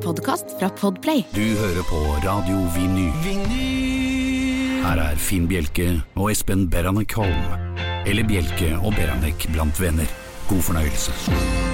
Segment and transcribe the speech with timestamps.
[0.00, 1.24] en podkast fra Podplay.
[1.34, 3.12] Du hører på Radio Vinyl.
[4.84, 7.76] Her er Finn Bjelke og Espen Beranek Holm.
[8.06, 10.08] Eller Bjelke og Beranek blant venner.
[10.48, 11.69] God fornøyelse.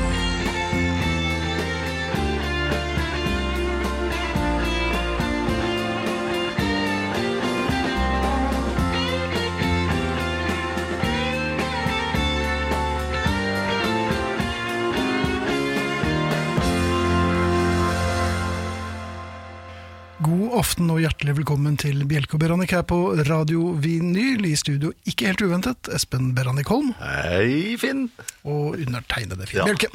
[21.37, 22.97] Velkommen til Bjelke og Beranek her på
[23.29, 24.45] Radio Vinyl.
[24.49, 28.07] I studio, ikke helt uventet, Espen Beranek Holm Hei, Finn.
[28.47, 29.67] og undertegnede Finn Ja.
[29.69, 29.91] Bjelke.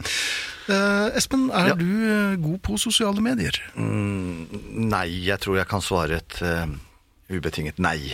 [0.69, 1.75] Uh, Espen, er Ja.
[1.75, 3.57] du eh, god på sosiale medier?
[3.75, 6.67] Nei, jeg tror jeg kan svare et uh,
[7.31, 8.13] ubetinget nei.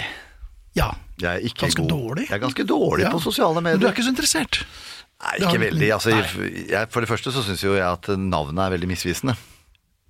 [0.76, 0.92] Ja.
[1.20, 1.90] Jeg er ikke Ganske god.
[1.90, 2.30] dårlig?
[2.30, 3.12] Jeg er ganske dårlig Ja.
[3.12, 3.78] på sosiale medier.
[3.78, 4.66] Men du er ikke så interessert?
[5.24, 5.92] Nei, ikke veldig.
[5.94, 6.66] Altså, Nei.
[6.70, 9.36] jeg, for det første så syns jo jeg at navnet er veldig misvisende.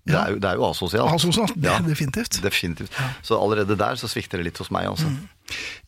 [0.07, 0.23] Det, Ja.
[0.23, 1.11] er jo, det er jo asosialt.
[1.17, 2.39] Asosialt, det Ja, definitivt.
[2.41, 2.91] definitivt.
[3.27, 5.09] Så allerede der så svikter det litt hos meg, også.
[5.11, 5.25] Mm.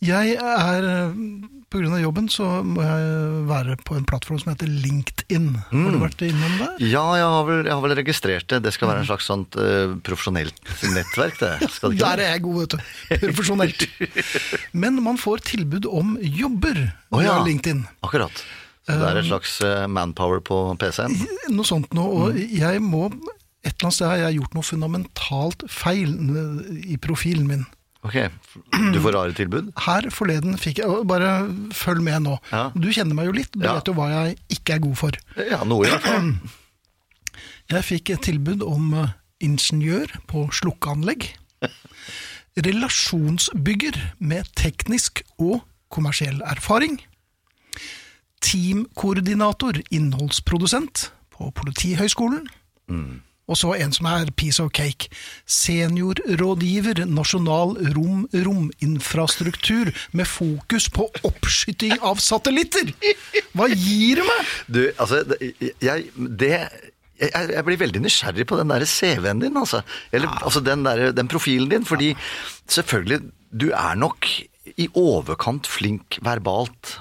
[0.02, 1.50] Jeg er, pga.
[1.70, 5.50] på grunn av jobben, så må jeg være på en plattform som heter LinkedIn.
[5.70, 5.92] Har Mm.
[5.92, 6.76] du vært innom der?
[6.82, 8.64] Ja, jeg har, vel, jeg har vel registrert det.
[8.64, 10.56] Det skal være en slags sånt uh, profesjonelt
[10.96, 11.60] nettverk, det.
[11.82, 13.28] Det Der er jeg god, vet du.
[13.28, 13.86] Profesjonelt.
[14.74, 17.38] Men man får tilbud om jobber oh, ja.
[17.46, 17.86] LinkedIn.
[18.04, 18.44] Akkurat.
[18.90, 21.14] Så det er et slags eh, manpower på PC-en?
[21.54, 22.58] Noe sånt noe, og Mm.
[22.58, 23.12] jeg må
[23.64, 26.14] Et eller annet sted har jeg gjort noe fundamentalt feil
[26.88, 27.66] i profilen min.
[28.08, 28.16] Ok,
[28.94, 29.74] du får rare tilbud?
[29.84, 31.34] Her forleden fikk jeg Bare
[31.76, 32.38] følg med nå.
[32.54, 32.70] Ja.
[32.72, 33.74] Du kjenner meg jo litt, du Ja.
[33.76, 35.12] vet jo hva jeg ikke er god for.
[35.36, 36.30] Ja, noe i hvert fall.
[37.70, 39.12] Jeg fikk et tilbud om eh,
[39.44, 41.28] ingeniør på slukkeanlegg.
[42.70, 47.02] Relasjonsbygger med teknisk og kommersiell erfaring.
[48.40, 52.48] Teamkoordinator, innholdsprodusent på Politihøgskolen.
[53.50, 55.10] Og så en som er piece of cake.
[55.50, 62.94] Seniorrådgiver nasjonal rom-rominfrastruktur med fokus på oppskyting av satellitter!
[63.58, 64.54] Hva gir det meg?
[64.70, 65.24] Du, altså,
[65.82, 66.54] jeg, det,
[67.20, 69.82] jeg, jeg blir veldig nysgjerrig på den der CV-en din, altså.
[70.14, 72.14] Eller altså den, der, den profilen din, fordi
[72.70, 74.30] selvfølgelig, du er nok
[74.78, 77.00] i overkant flink verbalt.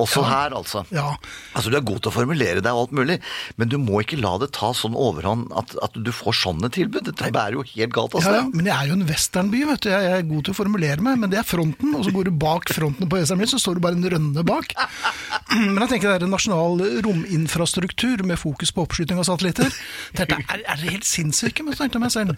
[0.00, 0.28] Også Ja.
[0.28, 0.84] her, altså.
[0.90, 1.16] Ja.
[1.54, 3.18] Altså, Du er god til å formulere deg og alt mulig,
[3.56, 7.04] men du må ikke la det ta sånn overhånd at, at du får sånne tilbud.
[7.12, 8.30] Det bærer jo helt galt av altså.
[8.32, 8.40] sted.
[8.40, 9.90] ja, men jeg er jo en westernby, vet du.
[9.92, 11.94] Jeg er god til å formulere meg, men det er fronten.
[11.94, 14.72] Og så går du bak fronten på westernbyen, så står du bare en rønne bak.
[15.54, 19.70] Men jeg tenker det er en nasjonal rominfrastruktur med fokus på oppskyting av satellitter.
[20.16, 22.36] Dette er, er det helt sinnssyke, men så tenkte jeg meg selv.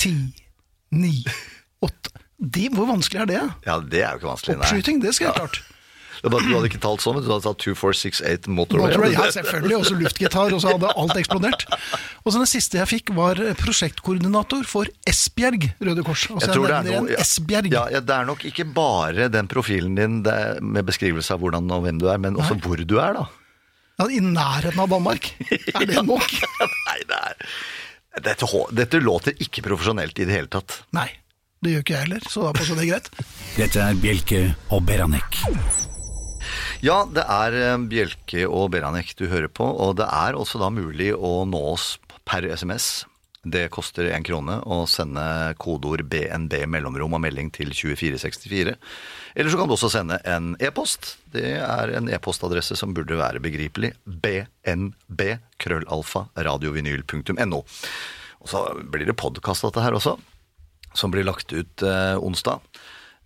[0.00, 0.12] Ti,
[0.92, 1.14] ni,
[1.84, 2.12] åtte
[2.42, 3.40] de, Hvor vanskelig er det?
[3.68, 4.56] Ja, det er jo ikke vanskelig.
[4.58, 4.66] nei.
[4.66, 5.60] Oppskyting, det skal jeg klart.
[6.22, 8.92] Det bare Du hadde ikke talt sånn, men du hadde tatt 2468 motorway.
[8.92, 11.64] Motorway, ja, selvfølgelig, også luftgitar, og så hadde alt eksplodert.
[12.22, 16.28] Og så Den siste jeg fikk, var prosjektkoordinator for Esbjerg Røde Kors.
[16.30, 17.70] Altså, Jeg tror det er noe, Esbjerg.
[17.74, 21.70] Ja, ja, det er nok ikke bare den profilen din det, med beskrivelse av hvordan
[21.74, 23.26] og hvem du er, men også hvor du er, da.
[23.98, 25.26] Ja, I nærheten av Danmark.
[25.74, 26.30] Er det nok?
[26.88, 27.34] Nei, det er
[28.22, 28.46] dette,
[28.76, 30.82] dette låter ikke profesjonelt i det hele tatt.
[30.96, 31.08] Nei,
[31.64, 33.10] det gjør ikke jeg heller, så da passer det greit.
[33.56, 35.40] Dette er Bjelke og Beranek.
[36.82, 40.66] Ja, det er eh, Bjelke og Beranek du hører på, og det er også da
[40.74, 41.92] mulig å nå oss
[42.26, 43.04] per SMS.
[43.42, 45.22] Det koster én krone å sende
[45.62, 48.74] kodeord BNB mellomrom og melding til 2464.
[49.34, 51.16] Eller så kan du også sende en e-post.
[51.30, 53.92] Det er en e-postadresse som burde være begripelig.
[54.02, 55.22] BNB
[55.62, 57.62] krøllalfa radiovinyl.no.
[58.42, 60.16] Og så blir det podkast dette her også,
[60.98, 62.58] som blir lagt ut eh, onsdag.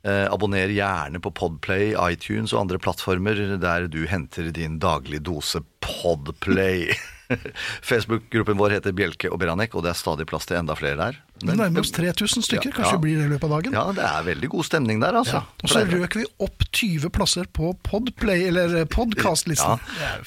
[0.07, 5.65] Eh, abonner gjerne på Podplay, iTunes og andre plattformer der du henter din daglige dose
[5.83, 6.93] Podplay.
[7.91, 11.19] Facebook-gruppen vår heter Bjelke og Beranek, og det er stadig plass til enda flere der.
[11.43, 13.03] Vi nærmer oss 3000 stykker, Ja, kanskje ja.
[13.03, 13.75] blir det i løpet av dagen.
[13.75, 15.43] Ja, det er veldig god stemning der, altså.
[15.43, 15.65] Ja.
[15.67, 19.77] Og så røk vi opp 20 plasser på Podplay, eller Ja,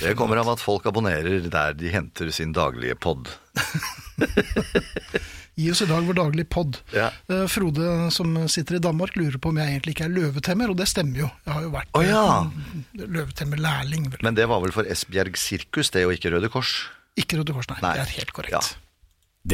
[0.04, 3.32] det kommer av at folk abonnerer der de henter sin daglige pod.
[5.60, 6.78] Gi oss i dag vår daglige pod.
[6.96, 7.10] Ja.
[7.28, 10.80] Uh, Frode som sitter i Danmark lurer på om jeg egentlig ikke er løvetemmer, og
[10.80, 11.32] det stemmer jo.
[11.44, 12.22] Jeg har jo vært oh, ja.
[12.48, 14.08] eh, løvetemmerlærling.
[14.24, 16.78] Men det var vel for Esbjerg Sirkus, det, og ikke Røde Kors?
[17.20, 17.82] Ikke Røde Kors, nei.
[17.84, 17.98] Nei.
[18.00, 18.56] Det er helt korrekt.
[18.56, 18.86] Ja.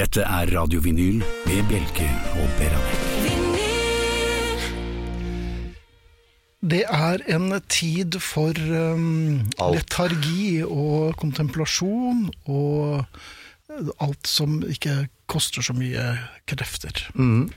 [0.01, 3.05] Dette er Radio Vinyl med Bjelke og Beranek.
[6.65, 9.41] Det er en tid for um,
[9.73, 13.05] letargi og kontemplasjon og
[14.03, 16.03] alt som ikke koster så mye
[16.49, 17.05] krefter.
[17.15, 17.49] Mm.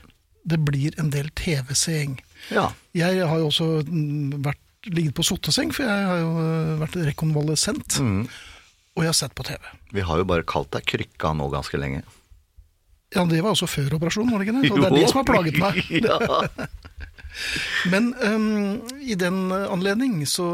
[0.49, 2.17] Det blir en del TV-seing.
[2.53, 2.69] Ja.
[2.97, 6.95] Jeg har jo også mm, vært, ligget på sotteseng, for jeg har jo eh, vært
[7.11, 7.99] rekonvalesent.
[7.99, 8.23] Mm.
[8.95, 9.59] Og jeg har sett på TV.
[9.95, 12.01] Vi har jo bare kalt deg Krykka nå ganske lenge.
[13.15, 14.69] Ja, det var også før operasjonen, var det ikke det?
[14.69, 15.79] Så det er det som har plaget meg.
[16.09, 16.17] ja.
[17.89, 20.45] Men um, i den anledning så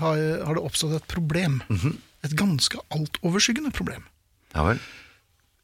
[0.00, 1.62] har, har det oppstått et problem.
[2.26, 4.04] Et ganske altoverskyggende problem.
[4.56, 4.80] Ja vel.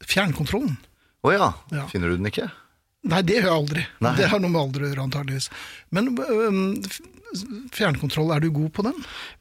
[0.07, 0.75] Fjernkontrollen.
[1.23, 1.53] Å ja.
[1.73, 1.87] Ja.
[1.91, 2.49] Finner du den ikke?
[3.09, 3.81] Nei, det gjør jeg aldri.
[4.03, 4.13] Nei.
[4.19, 5.49] Det har noe med alder å gjøre, antageligvis.
[5.95, 6.13] Men
[7.73, 8.99] fjernkontroll, er du god på den?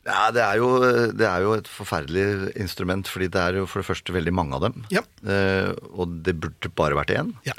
[0.08, 0.70] Ja, det er, jo,
[1.14, 4.58] det er jo et forferdelig instrument, fordi det er jo for det første veldig mange
[4.58, 4.82] av dem.
[4.94, 5.04] Ja.
[5.22, 7.34] Eh, og det burde bare vært én.
[7.46, 7.54] Ja.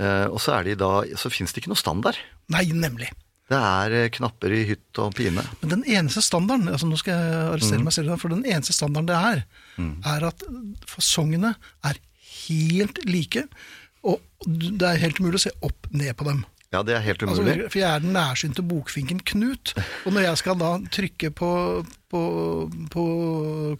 [0.00, 2.18] Eh, og så, er de da, så finnes det ikke noe standard.
[2.50, 3.10] Nei, nemlig.
[3.50, 5.42] Det er eh, knapper i hytt og pine.
[5.62, 7.84] Men den eneste standarden altså nå skal jeg arrestere Mm.
[7.88, 9.42] meg selv, for den eneste standarden det er,
[10.14, 10.44] er at
[10.86, 11.98] fasongene er
[12.46, 13.44] helt like,
[14.06, 16.44] og det er helt umulig å se opp ned på dem.
[16.70, 17.50] Ja, det er helt umulig.
[17.58, 19.72] Altså, for jeg er den nærsynte bokfinken Knut,
[20.06, 21.48] og når jeg skal da trykke på,
[22.14, 22.20] på,
[22.94, 23.04] på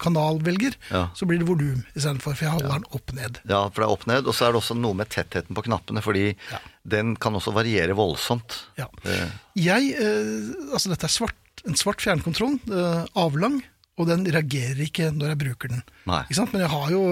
[0.02, 1.04] kanalvelger, Ja.
[1.14, 3.38] så blir det volum istedenfor, for jeg holder den opp ned.
[3.46, 5.62] Ja, for det er opp ned, og så er det også noe med tettheten på
[5.68, 6.58] knappene, fordi Ja.
[6.88, 8.62] Den kan også variere voldsomt.
[8.78, 8.86] Ja.
[9.04, 9.28] Eh,
[9.60, 11.36] Jeg, eh, altså dette er svart,
[11.68, 13.60] en svart fjernkontroll, eh, avlang,
[14.00, 15.82] og den reagerer ikke når jeg bruker den.
[16.08, 16.22] Nei.
[16.24, 16.52] Ikke sant?
[16.54, 17.02] Men jeg, har jo,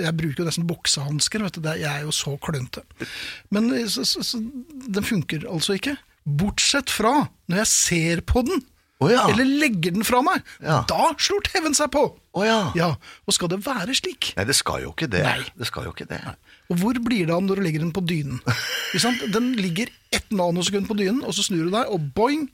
[0.00, 2.82] jeg bruker jo nesten boksehansker, er- Jeg er jo så klønete.
[3.50, 5.98] Men så, så, så, den funker altså ikke.
[6.24, 8.62] Bortsett fra når jeg ser på den,
[9.02, 9.24] Oh, ja.
[9.28, 10.44] eller legger den fra meg.
[10.62, 10.84] Ja.
[10.86, 12.04] Da slår TV-en seg på!
[12.38, 12.70] Oh, ja.
[12.78, 12.92] Ja,
[13.26, 14.28] Og skal det være slik?
[14.38, 15.24] Nei, det skal jo ikke det.
[15.26, 15.42] Nei.
[15.58, 16.20] Det skal jo ikke det.
[16.72, 18.40] Og hvor blir det av når du legger den på dynen?
[19.34, 22.46] Den ligger ett nanosekund på dynen, og så snur du deg, og boing!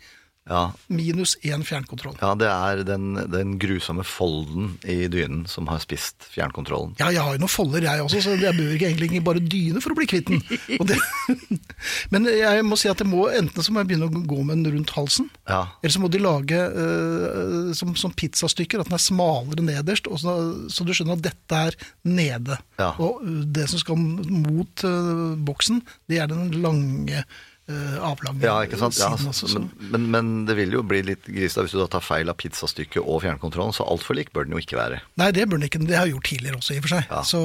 [0.48, 2.14] Ja, Minus én fjernkontroll.
[2.20, 6.94] ja det er den, den grusomme folden i dynen som har spist fjernkontrollen.
[7.00, 9.82] Ja, jeg har jo noen folder jeg også, så jeg bør ikke egentlig bare dyne
[9.84, 10.40] for å bli kvitt den.
[12.12, 14.62] Men jeg må si at det må, enten så må jeg begynne å gå med
[14.62, 15.60] den rundt halsen, Ja.
[15.82, 20.20] eller så må de lage uh, som, som pizzastykker, at den er smalere nederst, og
[20.22, 20.34] så,
[20.72, 21.78] så du skjønner at dette er
[22.08, 22.58] nede.
[22.80, 22.94] Ja.
[23.04, 23.20] Og
[23.52, 27.24] det som skal mot uh, boksen, det er den lange,
[27.68, 28.96] avlange Ja, ikke sant?
[28.96, 29.48] Ja, siden også.
[29.50, 29.60] Så.
[29.60, 32.38] men, men, men det vil jo bli litt grisete hvis du da tar feil av
[32.40, 35.02] pizzastykket og fjernkontrollen, så altfor lik bør den jo ikke være.
[35.20, 37.12] Nei, det bør den ikke, det har jeg gjort tidligere også, i og for seg.
[37.12, 37.22] Ja.
[37.28, 37.42] Så,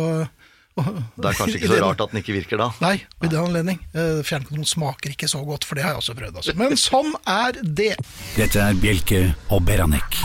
[0.73, 2.69] Det er kanskje ikke så rart at den ikke virker da.
[2.81, 3.79] Nei, i den anledning.
[3.93, 6.39] Fjernkontrollen Fjernkontroll smaker ikke så godt, for det har jeg også prøvd.
[6.41, 6.57] Altså.
[6.63, 7.93] Men sånn er det.
[8.39, 9.23] Dette er Bjelke
[9.53, 10.21] og Beranek.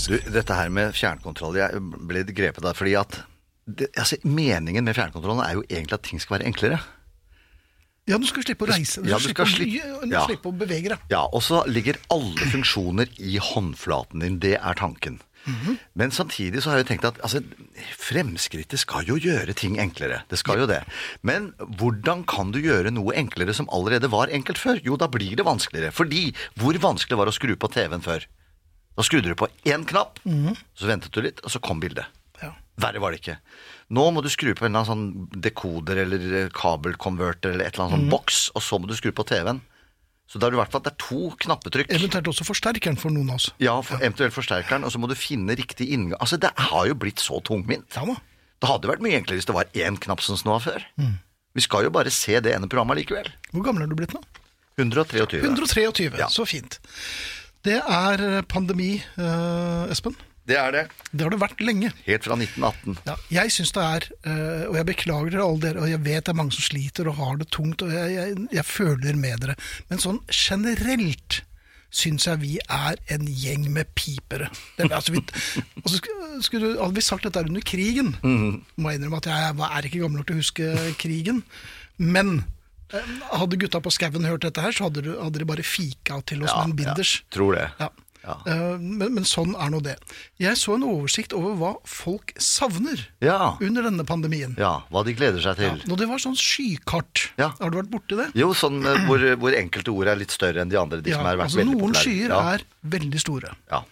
[0.00, 3.18] Du, dette her med fjernkontroll, jeg ble grepet der, fordi at
[3.70, 6.78] det, altså, meningen med fjernkontrollen er jo egentlig at ting skal være enklere.
[8.08, 9.02] Ja, du skal slippe å reise.
[9.06, 10.22] Ja, du skal å, slippe- du ja.
[10.26, 11.02] slippe å bevege deg.
[11.12, 15.20] Ja, og så ligger alle funksjoner i håndflaten din, det er tanken.
[15.96, 17.40] Men samtidig så har jeg tenkt at altså,
[17.96, 20.20] fremskrittet skal jo gjøre ting enklere.
[20.28, 20.82] Det skal jo det.
[21.26, 24.82] Men hvordan kan du gjøre noe enklere som allerede var enkelt før?
[24.84, 25.94] Jo, da blir det vanskeligere.
[25.96, 26.26] Fordi
[26.60, 28.26] hvor vanskelig var det å skru på TV-en før?
[28.98, 30.20] Da skrudde du på én knapp,
[30.76, 32.04] så ventet du litt, og så kom bildet.
[32.78, 32.86] Ja.
[32.86, 33.38] Verre var det ikke.
[33.96, 34.90] Nå må du skru på en eller annen
[35.26, 38.94] sånn dekoder eller eh, kabelkonverter eller et eller annet sånn boks, og så må du
[38.96, 39.60] skru på TV-en.
[40.30, 41.88] Så da er det i hvert fall at det er to knappetrykk.
[41.90, 43.48] Eventuelt også forsterkeren for noen av oss.
[43.58, 46.20] Ja, for eventuelt forsterkeren, og så må du finne riktig inngang.
[46.22, 47.98] Altså, det har jo blitt så tungvint.
[47.98, 48.14] Ja da.
[48.60, 50.84] Det hadde vært mye enklere hvis det var én knapp som det før.
[50.86, 51.12] før.
[51.56, 53.30] Vi skal jo bare se det ene programmet likevel.
[53.50, 54.22] Hvor gammel er du blitt nå?
[54.78, 55.40] 123.
[55.42, 56.10] 123.
[56.20, 56.28] Ja.
[56.30, 56.78] Så fint.
[57.66, 60.14] Det er eh, pandemi, eh, Espen.
[60.50, 60.84] Det er det.
[61.10, 61.92] Det har det vært lenge.
[62.06, 62.96] Helt fra 1918.
[63.06, 66.26] Ja, jeg syns det er, eh, og jeg beklager dere alle dere, og jeg vet
[66.26, 69.44] det er mange som sliter og har det tungt, og jeg, jeg, jeg føler med
[69.44, 69.56] dere,
[69.90, 71.42] men sånn generelt
[71.90, 74.50] syns jeg vi er en gjeng med pipere.
[74.78, 75.22] Det, altså, vi,
[75.82, 75.98] altså,
[76.46, 80.22] skulle, hadde vi sagt dette under krigen, må jeg innrømme at jeg er ikke gammel
[80.22, 81.42] nok til å huske krigen,
[81.98, 82.44] men
[82.94, 85.02] eh, hadde gutta på skauen hørt dette her, så hadde,
[85.38, 87.18] de bare fika til oss med en binders.
[87.24, 87.66] Ja, tror det.
[87.82, 87.90] Ja.
[88.24, 88.34] Ja.
[88.46, 89.94] Eh, Men, men sånn er nå det.
[90.40, 93.56] Jeg så en oversikt over hva folk savner Ja.
[93.60, 94.56] under denne pandemien.
[94.60, 95.80] Ja, hva de gleder seg til.
[95.88, 97.30] Nå det var sånn skykart.
[97.40, 97.50] Ja.
[97.60, 98.28] Har du vært borti det?
[98.36, 101.00] Jo, sånn eh, hvor, hvor enkelte ord er litt større enn de andre.
[101.00, 102.42] De Ja, som har vært altså veldig Noen skyer ja.
[102.58, 102.66] er
[102.98, 103.54] veldig store.
[103.72, 103.82] Ja.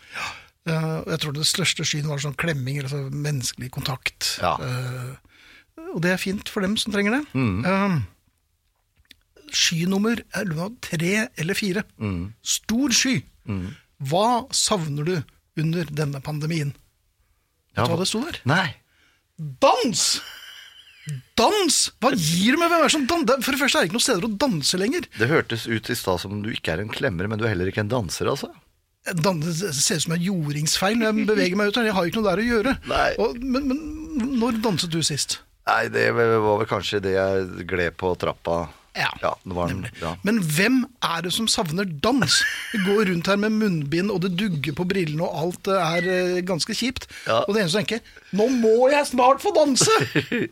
[0.68, 4.35] Eh, jeg tror det største skyen var sånn klemming, altså menneskelig kontakt.
[4.44, 4.56] Ja.
[4.61, 7.25] Eh, og det er fint for dem som trenger det.
[7.32, 7.64] Mm.
[7.64, 7.99] Eh,
[9.56, 10.50] skynummer er
[10.85, 11.85] tre eller fire.
[11.99, 12.35] Mm.
[12.44, 13.23] Stor sky.
[13.99, 15.17] Hva savner du
[15.59, 16.75] under denne pandemien?
[17.75, 18.38] Vet du hva det sto der?
[18.47, 18.69] Nei.
[19.62, 20.05] Dans!
[21.38, 21.76] Dans!
[22.02, 24.07] Hva gir du med hvem er som dan- For det første er det ikke noen
[24.07, 25.07] steder å danse lenger.
[25.19, 27.71] Det hørtes ut i stad som du ikke er en klemmer, men du er heller
[27.71, 28.50] ikke en danser, altså.
[29.09, 31.87] Det ser ut som en jordingsfeil når jeg beveger meg ut her.
[31.88, 32.75] Jeg har ikke noe der å gjøre.
[33.25, 35.38] Og, men, men når danset du sist?
[35.69, 38.67] Nei, det var vel kanskje det jeg gled på trappa
[38.99, 39.11] Ja.
[39.23, 40.14] Ja, det var den, ja.
[40.26, 42.40] Men hvem er det som savner dans?
[42.73, 46.40] Vi går rundt her med munnbind, og det dugger på brillene, og alt er eh,
[46.47, 47.07] ganske kjipt.
[47.26, 47.45] Ja.
[47.45, 49.88] Og det eneste som tenker Nå må jeg snart få danse!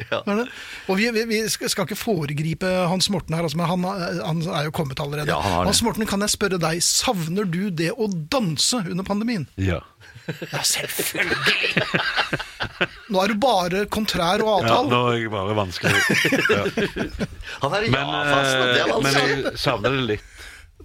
[0.07, 0.21] Ja.
[0.23, 3.85] Og vi, vi, vi skal skal ikke foregripe Hans Morten her, altså, men han,
[4.25, 5.29] han er jo kommet allerede.
[5.31, 5.67] Ja, han.
[5.69, 9.49] Hans Morten, kan jeg spørre deg, savner du det å danse under pandemien?
[9.61, 9.83] Ja.
[10.53, 11.85] Ja, selvfølgelig!
[13.11, 14.79] Nå er du bare kontrær og ja.
[14.85, 15.97] Nå er jeg bare vanskelig.
[16.51, 16.63] Ja.
[17.63, 19.03] Han er ja-fast, og det er vanskelig.
[19.03, 20.33] men jeg savner det litt.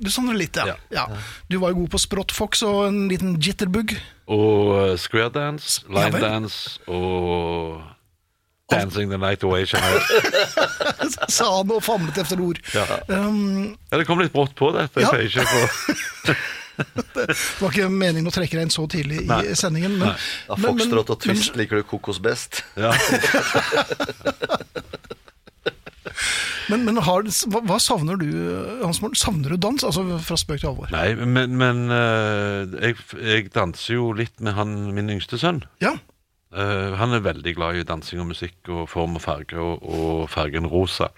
[0.01, 0.65] Du savner det litt, ja.
[0.71, 0.75] Ja.
[1.11, 1.21] ja.
[1.51, 3.93] Du var jo god på Sprottfox og en liten jitterbug.
[4.31, 7.81] Og uh, square dance, line ja, dance og
[8.71, 9.65] Dancing the night away.
[11.27, 12.61] Sa han og famlet efter ord.
[12.71, 12.85] Ja.
[13.11, 15.01] Um, Ja, det kom litt brått på dette.
[15.03, 15.11] Jeg Ja.
[15.11, 16.35] pleier ikke på
[16.77, 19.41] det var ikke meningen å trekke deg inn så tidlig i Nei.
[19.59, 19.97] sendingen.
[20.01, 20.15] Men,
[20.49, 22.63] Ja, Foxtrot og men- twist liker du kokos best.
[22.79, 22.93] ja.
[26.71, 28.27] Men, men har, hva, hva savner du,
[28.79, 29.17] Hans Morten?
[29.19, 29.83] Savner du dans?
[29.83, 30.91] Altså fra spøk til alvor.
[30.93, 35.59] Nei, men, men uh, jeg, jeg danser jo litt med han, min yngste sønn.
[35.83, 35.97] Ja.
[36.55, 40.29] Uh, han er veldig glad i dansing og musikk og form og farge og, og
[40.31, 41.09] fargen rosa.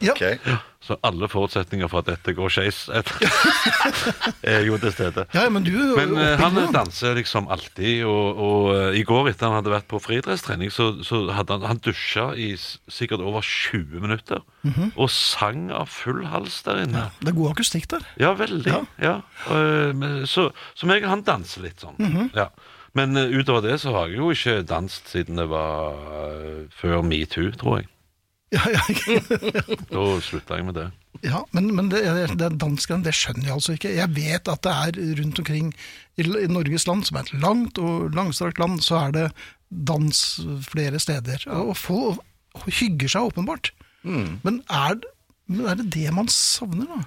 [0.00, 0.12] Ja.
[0.14, 0.38] Okay.
[0.82, 2.88] Så alle forutsetninger for at dette går skeis,
[4.42, 5.24] er jo til stede.
[5.34, 9.46] Ja, men du Men uh, han danser liksom alltid, og, og uh, i går etter
[9.50, 14.02] han hadde vært på friidrettstrening, så, så hadde han, han dusja i sikkert over 20
[14.02, 14.92] minutter, Mhm.
[14.94, 17.08] og sang av full hals der inne.
[17.18, 18.04] Det er god akustikk der.
[18.20, 18.70] Ja, veldig.
[18.70, 18.82] Ja.
[19.02, 19.14] ja.
[19.50, 20.50] Uh, så,
[20.86, 21.98] meg og han danser litt sånn.
[21.98, 22.30] Mhm.
[22.34, 22.50] ja.
[22.94, 25.94] Men utover det så har jeg jo ikke danset siden det var
[26.76, 27.88] før metoo, tror jeg.
[28.52, 28.82] Ja, ja,
[29.88, 30.86] Da slutta jeg med det.
[31.24, 32.02] ja men, men det,
[32.36, 33.92] det danskene, det skjønner jeg altså ikke.
[33.96, 35.70] Jeg vet at det er rundt omkring
[36.20, 39.24] i, i Norges land, som er et langt og langstrakt land, så er det
[39.72, 40.20] dans
[40.68, 41.46] flere steder.
[41.48, 42.20] Og folk
[42.68, 43.70] hygger seg åpenbart.
[44.04, 44.38] Mm.
[44.44, 45.14] Men, er, det-
[45.48, 47.00] men er det det man savner, da?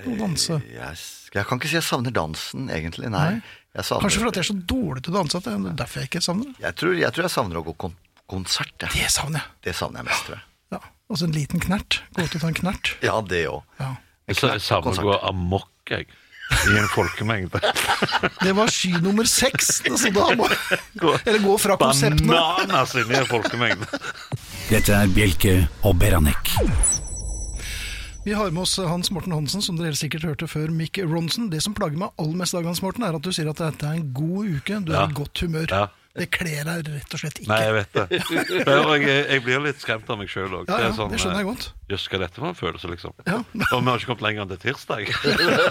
[0.00, 0.60] Å danse?
[0.68, 1.00] Jeg,
[1.34, 3.08] jeg kan ikke si jeg savner dansen, egentlig.
[3.12, 3.24] Nei.
[3.38, 3.40] Nei.
[3.76, 6.00] Jeg, savner, Kanskje fordi jeg er så dårlig til å danse at det er derfor
[6.02, 6.60] jeg ikke savner det.
[6.64, 7.96] jeg, tror, jeg tror jeg savner å gå kon
[8.30, 8.76] konsert.
[8.84, 8.92] jeg.
[8.94, 9.56] Det savner jeg.
[9.66, 10.44] Det savner jeg mest, tror jeg.
[11.10, 11.14] Ja.
[11.16, 12.02] Altså en liten knert.
[12.14, 12.92] Gå ut og ta en knert.
[13.02, 13.62] Ja, det òg.
[13.80, 13.96] Ja.
[14.30, 16.06] Jeg sa- jeg savner gå amok, jeg.
[16.50, 17.60] I en folkemengde.
[18.42, 19.82] Det var sky nummer seks.
[19.86, 20.48] Altså, da må,
[21.26, 22.26] eller gå fra konseptene.
[22.30, 23.86] Bananas inni en folkemengde.
[24.70, 26.50] Dette er Bjelke og Beranek.
[28.24, 31.48] Vi har med oss Hans Morten Hansen, som dere helt sikkert hørte før Mick Ronson.
[31.50, 33.86] Det som plager meg aller mest, Dag Hans Morten, er at du sier at dette
[33.86, 34.80] er en god uke.
[34.84, 35.06] Du er Ja.
[35.08, 35.66] i godt humør.
[35.70, 35.86] Ja.
[36.18, 37.48] Det kler deg rett og slett ikke.
[37.52, 38.04] Nei, jeg vet det.
[39.00, 40.68] Jeg, jeg blir litt skremt av meg sjøl òg.
[40.68, 41.66] Ja, ja, det skjønner jeg godt.
[41.90, 43.14] Jøss, hva er dette for en følelse, liksom?
[43.28, 43.36] Ja.
[43.70, 45.10] Og vi har ikke kommet lenger enn til tirsdag.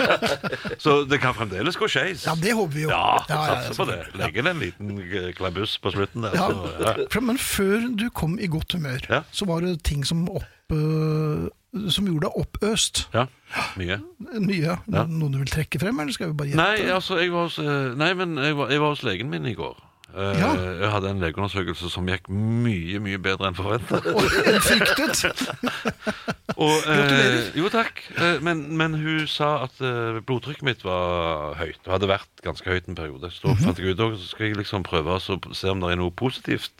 [0.84, 2.24] Så det kan fremdeles gå skeis.
[2.27, 2.91] Ja, det håper vi jo.
[2.93, 3.98] Ja, satser på det.
[4.15, 6.36] Legge Legger en liten klabuss på slutten der.
[6.39, 6.48] Ja.
[7.12, 7.22] Så.
[7.25, 9.03] Men før du kom i godt humør,
[9.36, 11.50] så var det ting som, opp, øh,
[11.91, 13.05] som gjorde deg oppøst.
[13.15, 13.27] ja.
[13.79, 13.96] Mye.
[14.39, 14.75] Mye.
[14.93, 15.03] Ja.
[15.10, 16.62] Noen du vil trekke frem, eller skal vi bare gjette?
[16.63, 19.48] Nei, altså, jeg var hos, eh, nei, men jeg var, jeg var hos legen min
[19.50, 19.77] i går.
[20.16, 20.54] Eh, Ja.
[20.82, 24.00] Jeg hadde en legeundersøkelse som gikk mye, mye bedre enn forventa.
[24.01, 25.44] En fryktet.
[26.60, 28.01] Og, eh, jo, takk.
[28.18, 32.68] Eh, men, men hun sa at eh, blodtrykket mitt var høyt, og hadde vært ganske
[32.68, 33.32] høyt en periode.
[33.32, 33.66] Så mm -hmm.
[33.66, 36.72] fant jeg ut, så skal jeg liksom prøve å se om det er noe positivt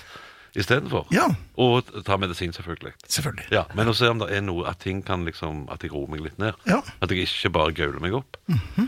[0.56, 1.08] istedenfor.
[1.12, 2.94] Ja, Og ta medisin, selvfølgelig.
[3.08, 3.46] selvfølgelig.
[3.52, 6.10] Ja, Men å se om det er noe at ting kan liksom At jeg roer
[6.10, 6.54] meg litt ned.
[6.68, 6.82] Ja.
[7.02, 8.38] At jeg ikke bare gauler meg opp.
[8.50, 8.84] Eh,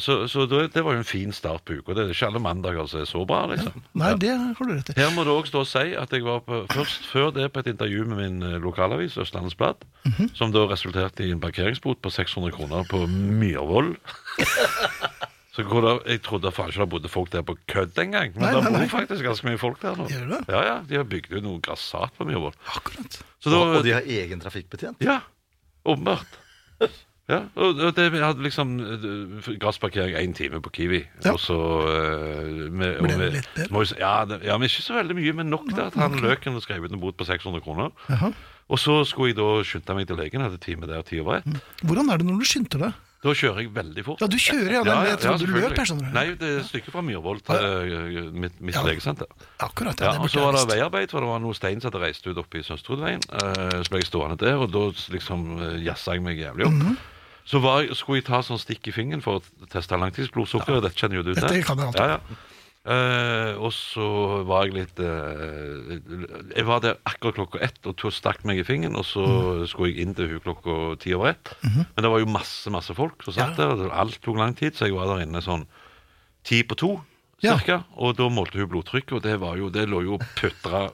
[0.00, 1.92] så så det, det var jo en fin start på uka.
[1.96, 3.82] Det er ikke alle mandager som er så bra, liksom.
[4.00, 4.96] Nei, det har du rett i.
[5.00, 7.60] Her må det òg stå og si at jeg var på, først før det på
[7.64, 10.30] et intervju med min eh, lokalavis, Østlandets Blad, Mhm.
[10.38, 13.96] som da resulterte i en parkeringsbot på 600 kroner på Myrvoll.
[15.58, 18.30] Så hvor det, Jeg trodde faen ikke det bodde folk der på kødd engang.
[18.36, 20.06] Men Nei, det nei, bor faktisk ganske mye folk der nå.
[20.06, 20.38] Gjør det?
[20.54, 22.54] Ja, ja, De har bygd ut noe grassat på Myrvoll.
[22.76, 23.18] Akkurat.
[23.42, 25.02] Så da, Og, og de har egen trafikkbetjent.
[25.02, 25.18] Ja,
[25.84, 26.38] åpenbart.
[27.28, 31.02] Ja, og det, hadde liksom gassparkering grassparkering én time på Kiwi.
[31.24, 31.34] Ja.
[31.34, 31.58] Og så
[31.92, 35.82] eh, med, og med- ja, det, ja, men ikke så veldig mye, men nok til
[35.84, 37.92] at han løken skrev ut en bot på 600 kroner.
[38.08, 38.32] Aha.
[38.68, 41.60] Og så skulle jeg da skynde meg til legen, hadde time der ti over ett.
[41.84, 43.04] Hvordan er det når du skynder deg?
[43.18, 44.20] Da kjører jeg veldig fort.
[44.22, 44.80] Ja, du kjører, ja.
[44.86, 45.72] men jeg trodde du løp.
[45.74, 46.12] Skjønner.
[46.14, 48.84] Nei, det er et stykke fra Myhrvold til eh, mitt, mitt Ja.
[48.86, 49.26] legesenter.
[49.58, 52.04] Akkurat, Ja, det og så var det veiarbeid, for det var noe stein som hadde
[52.04, 53.24] reist ut oppe i Sønsterudveien.
[53.26, 54.84] Eh, så ble jeg stående der, og da
[55.16, 56.84] liksom eh, jazza jeg meg jævlig opp.
[57.48, 60.84] Så var skulle jeg ta sånn stikk i fingeren for å teste langtidsblodsukkeret.
[60.84, 61.64] Dette kjenner jo du til.
[61.96, 62.20] Ja, ja.
[62.88, 64.04] Uh, og så
[64.48, 65.90] var jeg litt uh,
[66.54, 69.64] Jeg var der akkurat klokka ett og stakk meg i fingeren, og så mm.
[69.68, 71.52] skulle jeg inn til hun klokka ti over ett.
[71.66, 74.78] Men det var jo masse, masse folk som satt der, og alt tok lang tid,
[74.78, 75.66] så jeg var der inne sånn
[76.48, 76.92] ti på to.
[77.40, 77.52] Ja.
[77.54, 77.84] cirka.
[77.94, 80.88] Og da målte hun blodtrykket, og det, var jo, det lå jo putra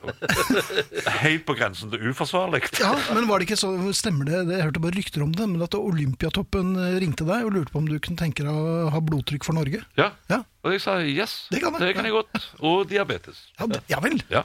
[1.25, 2.61] helt på grensen til uforsvarlig.
[2.81, 5.47] Ja, men var det ikke så, stemmer det, det- jeg hørte bare rykter om det,
[5.49, 8.91] men at Olympiatoppen eh, ringte deg og lurte på om du kunne tenke deg å
[8.93, 9.81] ha blodtrykk for Norge?
[9.97, 10.11] Ja.
[10.29, 11.97] Ja, Og jeg sa yes, Det kan jeg.
[11.97, 12.51] jeg godt.
[12.61, 13.47] Og diabetes.
[13.59, 14.21] ja, det- ja vel.
[14.31, 14.45] Ja.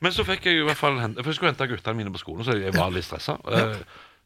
[0.00, 2.44] Men så fikk jeg i hvert fall For jeg skulle hente guttene mine på skolen,
[2.46, 3.36] så jeg var litt stressa.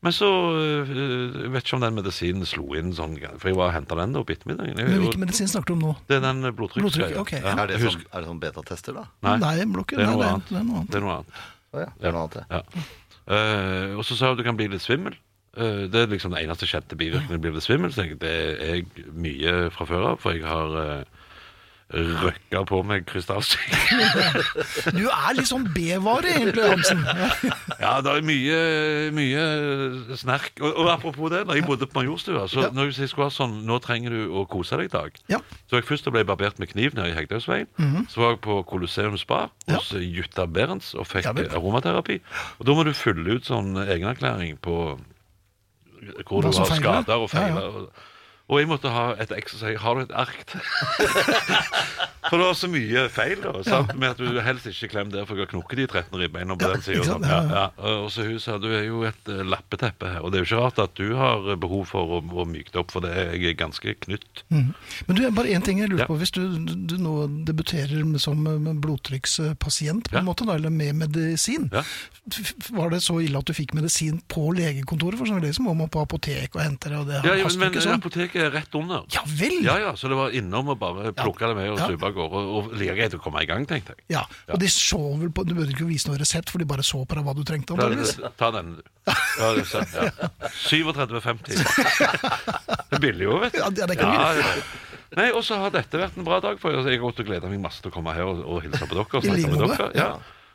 [0.05, 3.71] Men så øh, Jeg vet ikke om den medisinen slo inn sånn For jeg var
[3.71, 4.77] og henta den opp ettermiddagen.
[4.77, 5.95] Jeg- Men hvilken medisin snakker du om nå?
[6.11, 7.15] Det er den blodtrykksgreia.
[7.15, 9.07] Blodtrykk, ok, Ja, Er det sånn, er det sånn betatester, da?
[9.25, 10.49] Nei, Nei, blokker, det er nei, noe det, er, annet.
[10.49, 10.91] det er noe annet.
[10.91, 11.43] det er noe annet.
[11.75, 12.45] Å ja, det er noe annet, det.
[12.51, 12.85] Ja.
[13.35, 15.17] Eh, og så sa hun du kan bli litt svimmel.
[15.57, 17.41] Eh, det er liksom den eneste kjente bivirkningen.
[17.41, 20.75] Blir litt svimmel, så jeg, det er jeg mye fra før av, for jeg har
[21.01, 21.14] uh,
[21.95, 23.79] røkka på meg krystallsyke.
[24.99, 27.03] Du er litt sånn B-vare, egentlig, Hansen.
[27.85, 28.59] Ja, det er mye,
[29.17, 29.45] mye
[30.19, 30.53] snerk.
[30.63, 32.71] Og, og apropos det, når jeg bodde på Majorstua, så Ja.
[32.75, 35.17] når jeg skulle ha sånn Nå trenger du å kose deg i dag.
[35.33, 35.41] Ja.
[35.71, 37.69] Så jeg først ble barbert med kniv nede i Hegdehaugsveien.
[38.11, 42.19] Så var jeg på Colosseum Spa hos Jutta Berents og fikk Ja aromaterapi.
[42.59, 44.79] Og da må du fylle ut sånn egenerklæring på
[46.29, 47.87] hvor Hva du har skader og Ja, ja.
[48.49, 50.61] Og, jeg måtte ha et ekstra og si Har du et ark til?
[52.25, 53.53] For det var så mye feil, da.
[53.67, 53.93] Sant?
[54.01, 56.71] Med at du helst ikke klem der, for jeg har knukket de 13 ribbeina på
[56.73, 57.05] den sida.
[57.05, 57.65] Ja, Ja, ja.
[58.01, 60.23] Og så hun sa du er jo et eh, lappeteppe her.
[60.25, 62.73] Og det er jo ikke rart at du har eh, behov for å, å myke
[62.73, 64.45] det opp, for det er ganske knytt.
[64.49, 64.73] Mm.
[65.07, 66.17] Men du, bare én ting jeg lurer på.
[66.21, 68.41] Hvis du, du nå debuterer som
[68.81, 71.69] blodtrykkspasient, på en måte, da, eller med medisin,
[72.73, 75.21] var det så ille at du fikk medisin på legekontoret?
[75.21, 78.01] For sånn, så må man på apotek og hente det, og det haster ikke sånn.
[78.01, 79.05] apoteket er rett under.
[79.15, 79.57] Ja vel!
[79.65, 81.87] Ja, ja, så det var innom og bare plukke det med og Ja.
[81.87, 82.41] stupe av gårde.
[82.43, 84.05] Og, og like greit å komme i gang, tenkte jeg.
[84.17, 86.83] Ja, og de så vel på, Du burde ikke vise noe resept, for de bare
[86.87, 87.77] så på deg hva du trengte.
[87.77, 88.83] Ta, ta den, du.
[89.39, 90.11] Ja, ja.
[90.65, 91.55] 37,50.
[91.55, 93.61] Det er billig jo, vet du.
[93.63, 94.55] Ja, det ikke Ja, ja.
[95.15, 97.47] Nei, Og så har dette vært en bra dag, for jeg har gått og gleda
[97.51, 99.05] meg masse til å komme her og, og hilse på dere.
[99.07, 99.91] Og snakke med dere.
[99.95, 100.09] Ja.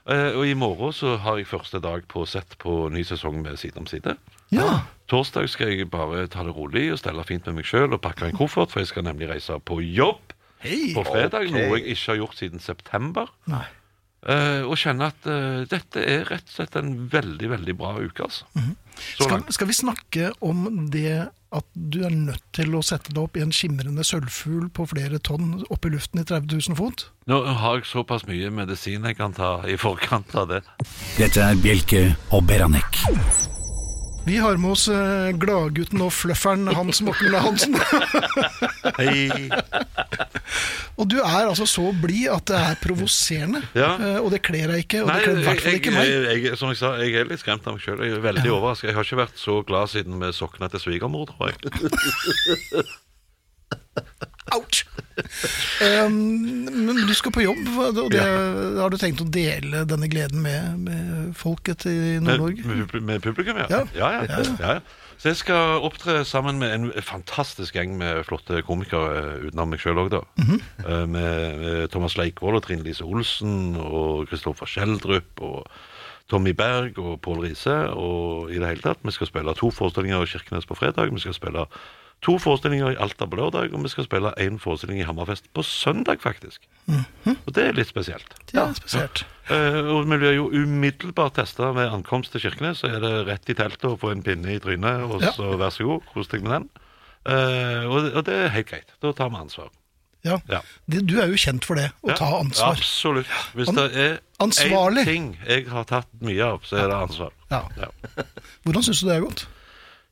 [0.09, 3.59] Eh, og i morgen så har jeg første dag på sett på ny sesong med
[3.61, 4.17] Side om side.
[4.55, 4.81] Ja.
[5.09, 8.29] Torsdag skal jeg bare ta det rolig og stelle fint med meg sjøl og pakke
[8.29, 10.93] en koffert, for jeg skal nemlig reise på jobb Hei!
[10.93, 11.55] på fredag, okay.
[11.55, 13.33] noe jeg ikke har gjort siden september.
[13.49, 13.65] Nei.
[14.19, 18.25] Uh, og kjenne at uh, dette er rett og slett en veldig, veldig bra uke,
[18.27, 18.49] altså.
[19.15, 23.21] Så Skal, skal vi snakke om det at du er nødt til å sette deg
[23.23, 27.07] opp i en skimrende sølvfugl på flere tonn opp i luften i 30 000 fot?
[27.31, 30.61] Nå har jeg såpass mye medisin jeg kan ta i forkant av det.
[31.15, 32.03] Dette er Bjelke
[32.35, 32.99] og Beranek.
[34.25, 37.73] Vi har med oss eh, gladgutten og flufferen Hans Morten Hansen.
[38.99, 39.49] Hei.
[40.99, 43.63] og du er altså så blid at det er provoserende.
[43.73, 43.95] Ja.
[43.97, 46.11] Eh, og det kler deg ikke, og Nei, det kler i hvert fall ikke meg.
[46.11, 48.03] jeg, jeg, som jeg sa, jeg er litt skremt av meg sjøl.
[48.05, 48.91] Jeg er veldig overrasket.
[48.91, 51.57] Jeg har ikke vært så glad siden vi sokna til svigermor, tror jeg.
[54.53, 54.85] Ouch!
[55.79, 56.15] Um,
[56.69, 60.79] men du skal på jobb, og det, har du tenkt å dele denne gleden med,
[60.87, 62.65] med folket i Nord-Norge?
[62.65, 63.67] med, med publikum, ja.
[63.69, 63.83] Ja.
[63.95, 65.05] Ja, ja, ja, ja.
[65.19, 69.83] Så jeg skal opptre sammen med en fantastisk gjeng med flotte komikere eh, utenom meg
[69.83, 70.23] sjøl òg, da.
[70.39, 71.05] Mm -hmm.
[71.05, 75.67] med, med Thomas Leikvoll og Trine Lise Olsen og Kristoffer Schjelderup og
[76.29, 79.01] Tommy Berg og Pål Riise og i det hele tatt.
[79.03, 81.09] Vi skal spille to forestillinger i Kirkenes på fredag.
[81.13, 81.65] Vi skal spille
[82.21, 85.63] to forestillinger i Alta på lørdag, og vi skal spille én forestilling i Hammerfest på
[85.63, 86.65] søndag, faktisk.
[86.89, 88.33] Og det er litt spesielt.
[88.53, 89.23] Ja, spesielt.
[89.49, 92.81] Eh, og vi blir jo umiddelbart testa ved ankomst til Kirkenes.
[92.83, 95.31] Så er det rett i teltet og få en pinne i trynet, og Ja.
[95.31, 96.69] så vær så god, kos deg med den.
[97.25, 98.89] Eh, og, det- og det er helt greit.
[99.01, 99.69] Da tar vi ansvar.
[100.25, 100.37] Ja.
[100.49, 100.59] Ja.
[100.89, 102.75] Du er jo kjent for det, å Ja, ta ansvar.
[102.75, 103.27] Absolutt.
[103.55, 105.03] Hvis An- det er ansvarlig.
[105.03, 107.31] én ting jeg har tatt mye av, så er det ansvar.
[107.49, 107.63] Ja.
[107.79, 107.87] Ja.
[108.65, 109.45] Hvordan syns du det er gått?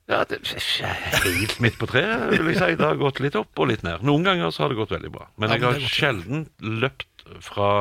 [0.07, 0.91] Ja, det er ikke
[1.25, 2.75] helt midt på treet, vil jeg si.
[2.79, 4.05] Det har gått litt opp og litt ned.
[4.07, 5.27] Noen ganger så har det gått veldig bra.
[5.35, 7.71] Men jeg har sjelden løpt fra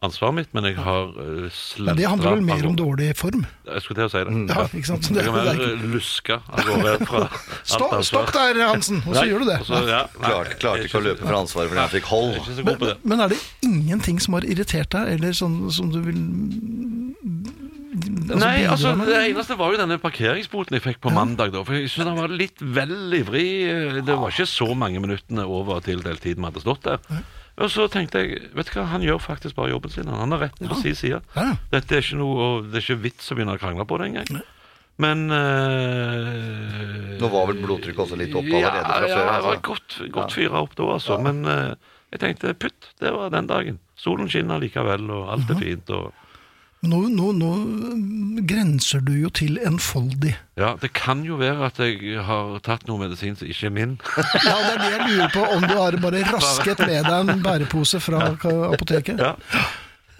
[0.00, 1.50] ansvaret mitt, men jeg har uh,
[1.84, 3.42] Men det handler vel mer om dårlig form?
[3.66, 4.36] Jeg skulle til å si det.
[4.54, 5.04] Ja, ikke sant?
[5.04, 8.30] Så det- Jeg kan være luska av gårde fra alt Stopp, ansvar.
[8.30, 9.02] stopp der, Hansen!
[9.04, 9.58] Og så gjør du det.
[9.66, 12.64] og ja, nei, Klarte, klarte ikke å løpe fra ansvaret fordi jeg fikk hold.
[12.70, 16.22] Men, men er det ingenting som har irritert deg, eller sånn som du vil
[18.30, 18.92] altså, Nei, altså?
[19.06, 21.52] Det eneste var jo denne parkeringsboten jeg fikk på mandag.
[21.54, 23.48] da For jeg synes han var litt vel ivrig.
[24.06, 27.22] Det var ikke så mange minuttene over tildelt tid vi hadde stått der.
[27.60, 30.08] Og så tenkte jeg vet du hva, han gjør faktisk bare jobben sin.
[30.08, 31.20] Han har retten på sin side.
[31.74, 34.10] Dette er ikke noe og Det er ikke vits å begynne å krangle på det
[34.12, 34.40] engang.
[35.00, 39.44] Men øh, Nå var vel blodtrykket også litt oppe allerede fra ja, før, Ja, det
[39.46, 39.62] var altså.
[39.68, 41.16] godt, godt fyra opp da, altså.
[41.24, 41.70] Men øh,
[42.12, 43.78] jeg tenkte putt, det var den dagen.
[44.00, 45.92] Solen skinner likevel, og alt er fint.
[45.94, 46.10] Og
[46.80, 47.48] Nå, nå, nå
[48.48, 50.32] grenser du jo til enfoldig.
[50.56, 53.92] Ja, Det kan jo være at jeg har tatt noe medisin som ikke er min.
[54.46, 57.42] Ja, det er det jeg lurer på, om du har bare rasket med deg en
[57.44, 58.30] bærepose fra
[58.72, 59.20] apoteket.
[59.20, 59.34] Ja.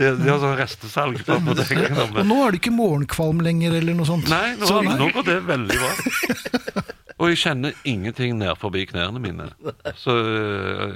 [0.01, 1.97] De, de har sånn restesalg på apoteket.
[1.97, 4.29] Og nå er det ikke morgenkvalm lenger, eller noe sånt.
[4.33, 6.85] Nei, nå, Så- nå går det veldig bra.
[7.21, 9.49] Og jeg kjenner ingenting ned forbi knærne mine.
[10.01, 10.15] Så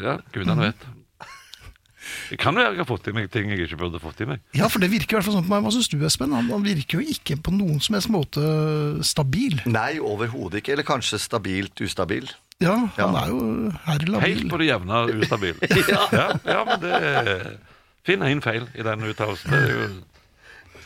[0.04, 0.86] ja, gudene vet.
[2.30, 4.40] Det kan være jeg har fått i meg ting jeg ikke burde fått i meg.
[4.56, 5.66] Ja, for det virker i hvert fall sånn på meg.
[5.66, 6.32] Hva syns du, Espen?
[6.36, 8.44] Han, han virker jo ikke på noen som helst måte
[9.04, 9.58] stabil.
[9.68, 10.72] Nei, overhodet ikke.
[10.76, 12.30] Eller kanskje stabilt ustabil.
[12.62, 13.24] Ja, han Ja.
[13.24, 15.56] er jo herr Helt på det jevne ustabil.
[16.14, 17.56] Ja, ja men det finner
[18.04, 19.50] Finn én feil i den uttalelsen.
[19.50, 19.86] Det er jo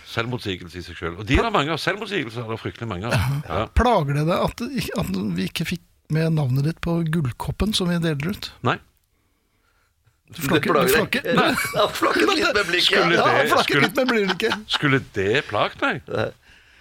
[0.09, 1.17] selvmotsigelse i seg sjøl.
[1.21, 1.81] Og de er det mange av.
[1.83, 3.35] Selvmotsigelser er det fryktelig mange av.
[3.49, 3.65] Ja.
[3.77, 4.63] Plager det deg at,
[5.03, 8.49] at vi ikke fikk med navnet ditt på gullkoppen som vi deler ut?
[8.65, 8.79] Nei.
[10.29, 10.43] Du
[11.39, 11.53] Nei,
[12.37, 12.89] litt med blikket.
[12.89, 13.95] Skulle det- skulle- litt.
[14.69, 16.03] Skulle det plagt meg?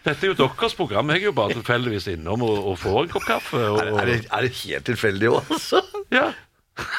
[0.07, 1.09] Dette er jo deres program.
[1.11, 3.59] Jeg er jo bare tilfeldigvis innom og, og får en kopp kaffe.
[3.59, 5.81] Og, Er, det, er det helt tilfeldig òg, altså?
[6.15, 6.29] ja.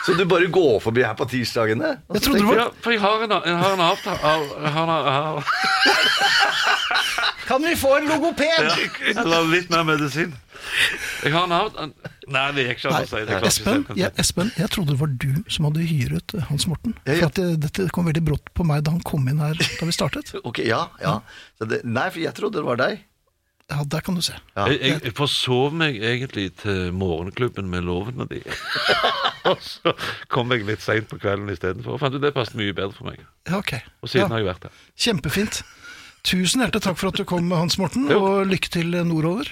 [0.04, 1.92] Så du bare går forbi her på tirsdagene?
[2.12, 4.18] Jeg trodde du var ja, for jeg har en, jeg har en avtale
[7.48, 8.68] Kan vi få en logoped?
[9.16, 10.34] Eller litt mer medisin.
[11.24, 11.94] Jeg har en
[12.28, 13.20] Nei, det gikk ikke an å si.
[13.24, 16.92] Det Espen, ja, Espen, jeg trodde det var du som hadde hyret eh, Hans Morten.
[17.06, 17.20] Ja, ja.
[17.22, 19.88] For at det, dette kom veldig brått på meg da han kom inn her da
[19.88, 20.34] vi startet.
[20.48, 21.18] Ok, ja, ja.
[21.56, 23.00] Så det, nei, for jeg trodde det var deg.
[23.68, 24.36] Ja, der kan du se.
[24.56, 24.66] Ja.
[24.68, 28.38] Jeg, jeg, jeg forsov meg egentlig til morgenklubben med lovene de.
[29.50, 29.92] og så
[30.32, 31.96] kom jeg litt seint på kvelden istedenfor.
[32.00, 33.20] Fant ut det passet mye bedre for meg.
[33.48, 33.74] Ja, ok.
[34.04, 34.78] Og siden Ja, har jeg vært her.
[35.08, 35.60] kjempefint.
[36.28, 39.48] Tusen hjertelig takk for at du kom, Hans Morten, og lykke til nordover.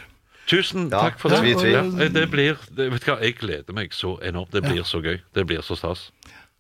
[0.47, 1.41] Tusen Ja, takk for det.
[1.43, 1.73] tvi, tvi.
[1.73, 4.53] Ja, det blir, det, vet du hva, Jeg gleder meg så enormt.
[4.55, 5.19] Det blir så gøy.
[5.35, 6.11] Det blir så stas.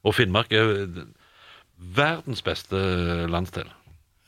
[0.07, 0.73] Og Finnmark er
[1.79, 2.81] verdens beste
[3.31, 3.69] landsdel.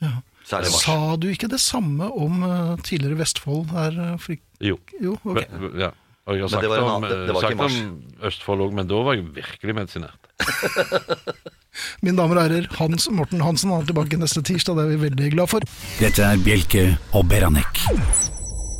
[0.03, 0.19] Ja.
[0.49, 3.97] Sa du ikke det samme om eh, tidligere Vestfold her?
[4.13, 4.79] eh, For, Jo.
[5.01, 5.43] jo, ok.
[5.77, 5.91] Ja.
[6.29, 8.95] Og jeg har sagt det om, annen- det- det sagt om Østfold òg, men da
[9.03, 10.29] var jeg virkelig medisinert.
[12.01, 14.73] Mine damer og herrer, Hans Morten Hansen han er tilbake neste tirsdag.
[14.79, 15.61] Det er vi veldig glad for.
[15.99, 16.83] Dette er Bjelke
[17.17, 17.75] og Beranek.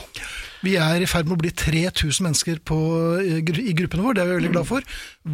[0.62, 2.76] Vi er i ferd med å bli 3000 mennesker på,
[3.22, 4.82] eh, i gruppen vår, det er vi veldig glad for.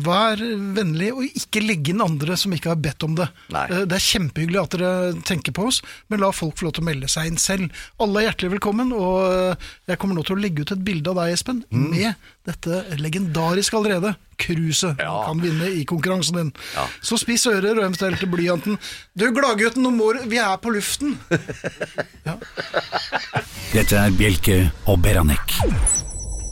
[0.06, 0.38] Vær
[0.78, 3.28] vennlig og ikke legge inn andre som ikke har bedt om det.
[3.50, 3.66] Nei.
[3.72, 6.84] Eh, Det er kjempehyggelig at dere tenker på oss, men la folk få lov til
[6.84, 7.72] å melde seg inn selv.
[8.00, 9.56] Alle er hjertelig velkommen, og eh,
[9.90, 11.90] jeg kommer nå til å legge ut et bilde av deg, Espen, Mm.
[11.90, 14.16] med dette legendariske allerede.
[14.42, 15.16] Cruiset Ja.
[15.28, 16.52] kan vinne i konkurransen din.
[16.76, 16.86] Ja.
[17.02, 18.78] Så spiss ører og eventuelt blyanten.
[19.16, 21.18] Du, gladgutten, nå må vi er på luften!
[23.76, 25.58] Dette er Bjelke og Beranek.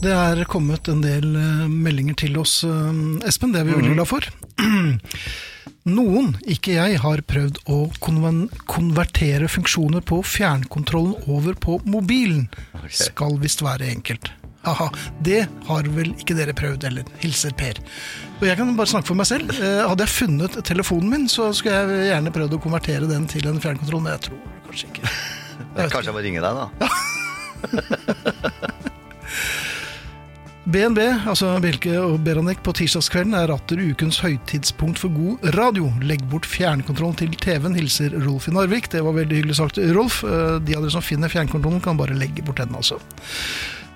[0.03, 3.53] Det er kommet en del eh, meldinger til oss, eh, Espen.
[3.55, 4.27] Det er vi veldig glad for.
[5.93, 12.45] Noen, ikke jeg, har prøvd å konven konvertere funksjoner på fjernkontrollen over på mobilen.
[12.87, 14.31] Skal visst være enkelt.
[14.63, 14.85] Haha,
[15.27, 17.03] det har vel ikke dere prøvd, heller.
[17.19, 17.75] hilser Per.
[18.39, 19.51] Og jeg kan bare snakke for meg selv.
[19.59, 23.43] Eh, Hadde jeg funnet telefonen min, så skulle jeg gjerne prøvd å konvertere den til
[23.51, 25.03] en fjernkontroll, men jeg tror kanskje ikke.
[25.93, 26.67] Kanskje jeg må ringe deg, da.
[30.63, 35.89] BNB, altså Bjelke og Beranek på tirsdagskvelden, er atter ukens høytidspunkt for god radio.
[36.07, 38.87] Legg bort fjernkontrollen til TV-en, hilser Rolf i Narvik.
[38.93, 40.21] Det var veldig hyggelig sagt, Rolf.
[40.23, 42.95] Eh, De av dere som finner fjernkontrollen, kan bare legge bort den, altså.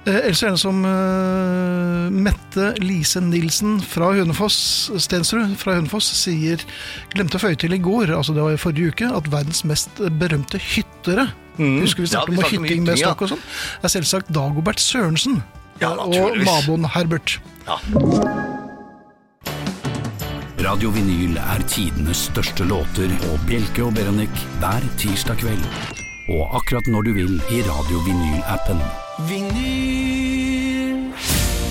[0.08, 4.60] Eh, Ellers er det som uh, Mette Lise Nilsen fra Hønefoss,
[5.04, 6.64] Stensrud fra Hønefoss, sier
[7.14, 10.00] Glemte å føye til i går, altså det var i forrige uke, at verdens mest
[10.22, 13.44] berømte hyttere Husker vi snakket ja, om hytting med stokk og sånn?
[13.82, 15.40] Er selvsagt Dagobert Sørensen.
[15.82, 17.40] Ja, og naboen Herbert.
[20.62, 25.68] Radio Vinyl er tidenes største låter og Bjelke og Beranek hver tirsdag kveld.
[26.34, 28.82] Og akkurat når du vil i Radio Vinyl-appen.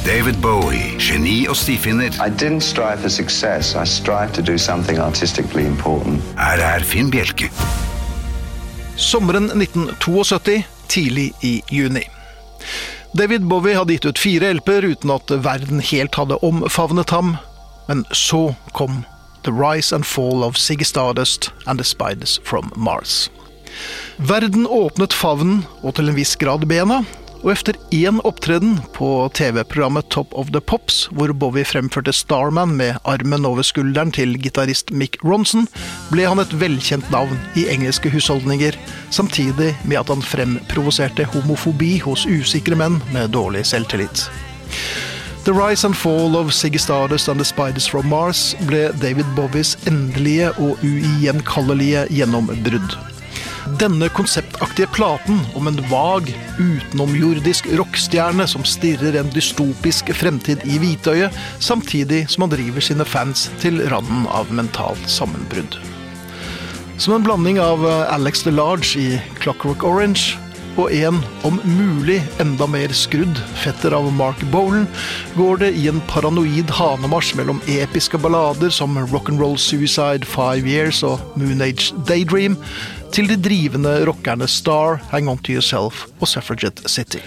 [0.06, 2.14] David Bowie, geni og stifinner.
[2.22, 3.74] I didn't strive for success.
[3.74, 6.22] I strive to do something artistically important.
[6.38, 7.48] Her er Finn Bjelke.
[8.96, 12.04] Sommeren 1972, tidlig i juni.
[13.18, 17.34] David Bowie hadde gitt ut fire LP-er uten at verden helt hadde omfavnet ham.
[17.88, 19.02] Men så kom
[19.42, 23.26] The Rise and Fall of Ziggy Stardust and The Spiders from Mars.
[24.16, 27.02] Verden åpnet favnen, og til en viss grad bena,
[27.46, 32.98] Og efter én opptreden på TV-programmet Top of the Pops, hvor Bowie fremførte Starman med
[33.06, 35.68] armen over skulderen til gitarist Mick Ronson,
[36.10, 38.74] ble han et velkjent navn i engelske husholdninger,
[39.14, 44.26] samtidig med at han fremprovoserte homofobi hos usikre menn med dårlig selvtillit.
[45.46, 49.76] The Rise and Fall of Siggy Stardust and The Spiders from Mars ble David Bowies
[49.86, 53.15] endelige og ugjenkallelige gjennombrudd.
[53.74, 61.34] Denne konseptaktige platen om en vag, utenomjordisk rockstjerne som stirrer en dystopisk fremtid i hvitøyet,
[61.58, 65.80] samtidig som han driver sine fans til randen av mentalt sammenbrudd.
[66.96, 67.82] Som en blanding av
[68.14, 69.08] Alex DeLarge i
[69.42, 70.38] Clockwork Orange
[70.76, 74.84] og en, om mulig enda mer skrudd, fetter av Mark Bolan,
[75.36, 81.22] går det i en paranoid hanemarsj mellom episke ballader som Rock'n'Roll Suicide Five Years og
[81.40, 82.58] Moon Age Daydream,
[83.14, 87.22] til de drivende rockerne Star, Hang On To Yourself og Suffragette City.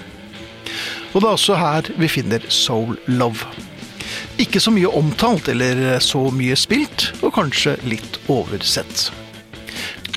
[1.14, 3.48] Og det er også her vi finner Soul Love.
[4.40, 9.10] Ikke så mye omtalt eller så mye spilt, og kanskje litt oversett.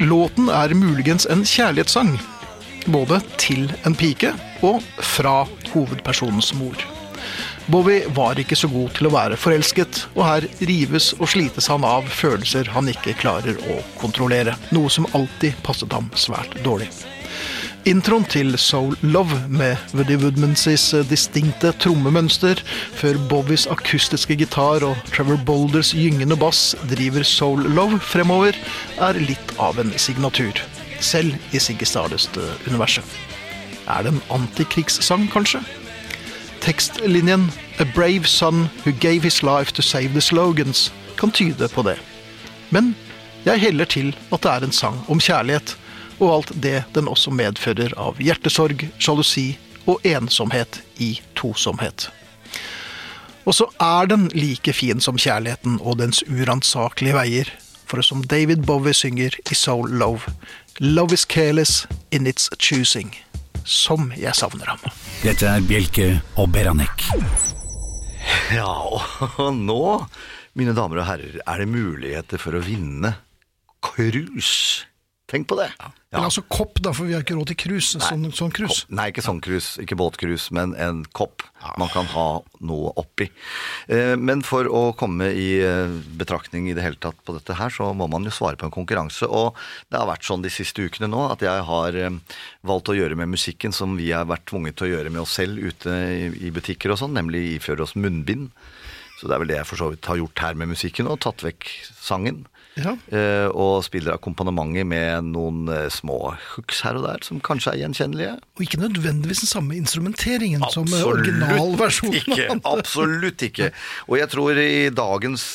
[0.01, 2.14] Låten er muligens en kjærlighetssang,
[2.87, 6.91] både til en pike og fra hovedpersonens mor.
[7.66, 11.87] Bowie var ikke så god til å være forelsket, og her rives og slites han
[11.87, 16.90] av følelser han ikke klarer å kontrollere, noe som alltid passet ham svært dårlig.
[17.88, 22.61] Introen til Soul Love med Woody Woodmanses distinkte trommemønster,
[22.98, 28.59] før Bowies akustiske gitar og Trevor Boulders gyngende bass driver Soul Love fremover,
[29.03, 30.62] er litt av en signatur
[31.03, 33.07] selv i Siggy Stardust-universet.
[33.90, 35.64] Er det en antikrigssang, kanskje?
[36.62, 41.83] Tekstlinjen 'A brave son who gave his life to save the slogans' kan tyde på
[41.83, 41.98] det.
[42.70, 42.96] Men
[43.44, 45.77] jeg heller til at det er en sang om kjærlighet,
[46.20, 52.11] og alt det den også medfører av hjertesorg, sjalusi og ensomhet i tosomhet.
[53.44, 57.51] Og så er den like fin som kjærligheten og dens uransakelige veier,
[57.87, 60.20] for som David Bowie synger i Soul Love,
[60.79, 63.16] Love is careless in its choosing.
[63.64, 64.81] Som jeg savner ham.
[65.22, 66.09] Dette er Bjelke
[66.40, 67.07] og Beranek.
[68.55, 68.68] Ja,
[69.40, 69.83] og nå,
[70.59, 73.14] mine damer og herrer, er det muligheter for å vinne
[73.83, 74.87] cruise.
[75.33, 75.71] Tenk på det.
[76.12, 77.97] Eller altså kopp, da, for vi har ikke råd til cruise.
[78.05, 78.83] Sånn, sånn cruise.
[78.85, 78.92] Kopp.
[78.99, 81.40] Nei, ikke sånn cruise, ikke båtcruise, men en kopp
[81.81, 82.27] man kan ha
[82.68, 83.31] noe oppi.
[83.88, 87.73] Eh, Men for å komme i eh, betraktning i det hele tatt på dette her,
[87.73, 89.25] så må man jo svare på en konkurranse.
[89.25, 89.57] Og
[89.88, 92.21] det har vært sånn de siste ukene nå at jeg har eh,
[92.68, 95.38] valgt å gjøre med musikken som vi har vært tvunget til å gjøre med oss
[95.40, 98.51] selv ute i i butikker og sånn, nemlig iføre oss munnbind.
[99.16, 101.21] Så det er vel det jeg for så vidt har gjort her med musikken, og
[101.23, 102.45] tatt vekk sangen.
[102.81, 102.95] Ja.
[103.13, 107.83] Eh, og spiller akkompagnementet med noen eh, små hooks her og der, som kanskje er
[107.83, 108.37] gjenkjennelige.
[108.57, 112.21] Og ikke nødvendigvis den samme instrumenteringen som eh, originalversjonen.
[112.23, 112.49] ikke!
[112.73, 113.73] Absolutt ikke.
[114.09, 115.47] Og jeg tror i dagens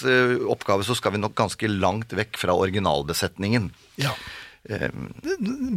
[0.47, 3.71] oppgave så skal vi nok ganske langt vekk fra originalbesetningen.
[4.01, 4.13] Ja.
[4.69, 4.89] Eh,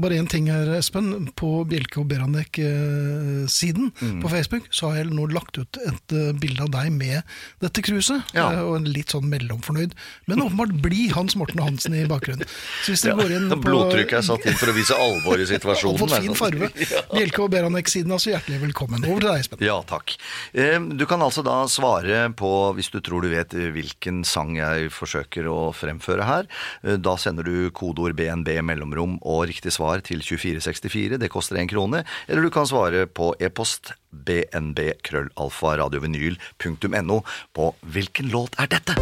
[0.00, 1.28] Bare én ting her, Espen.
[1.38, 4.20] På Bjelke og Beranek-siden Mm.
[4.22, 7.22] på Facebook så har jeg nå lagt ut et eh, bilde av deg med
[7.60, 8.22] dette cruiset.
[8.34, 8.50] Ja.
[8.52, 9.92] eh, Og en litt sånn mellomfornøyd,
[10.26, 12.46] men åpenbart blid Hans Morten Hansen i bakgrunnen.
[12.84, 15.46] Så hvis dere går inn på Blodtrykket er satt inn for å vise alvor i
[15.46, 15.98] situasjonen.
[16.00, 16.00] situasjonen.
[16.00, 16.70] fått er fin farve.
[17.16, 19.04] Bjelke og Beranek-siden, altså hjertelig velkommen.
[19.06, 19.64] Over til deg, Espen.
[19.66, 20.16] Ja, takk.
[20.54, 24.90] Eh, Du kan altså da svare på, hvis du tror du vet hvilken sang jeg
[24.94, 26.46] forsøker å fremføre her,
[26.84, 28.48] eh, da sender du kodeord BNB
[28.80, 33.34] mellomrom og riktig svar til 2464, det koster en krone, eller du kan svare på
[33.40, 37.20] e-post bnb krøllalfa radiovinyl.no
[37.54, 38.96] på hvilken låt er dette?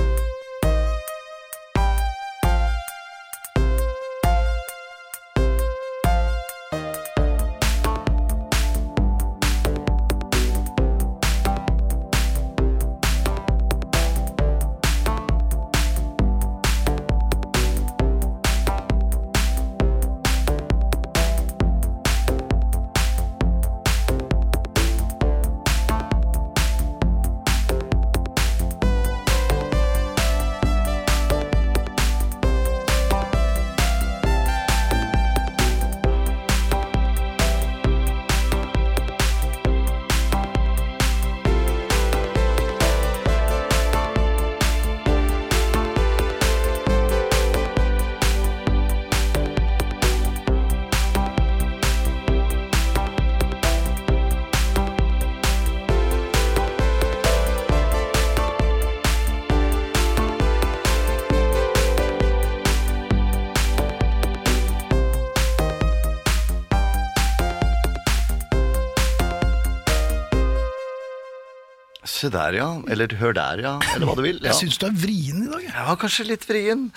[72.29, 72.67] Se der, ja.
[72.93, 73.71] Eller hør der, ja.
[73.95, 74.37] Eller hva du vil.
[74.43, 74.51] Ja.
[74.51, 75.63] Jeg syns du er vrien i dag.
[75.65, 75.73] jeg.
[75.73, 76.89] Ja, kanskje litt vrien.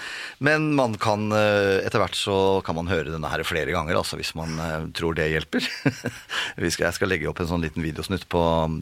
[0.43, 2.35] Men man kan, eh, etter hvert så
[2.67, 5.63] kan man høre denne her flere ganger, altså, hvis man eh, tror det hjelper.
[6.59, 8.41] Jeg skal legge opp en sånn liten videosnutt på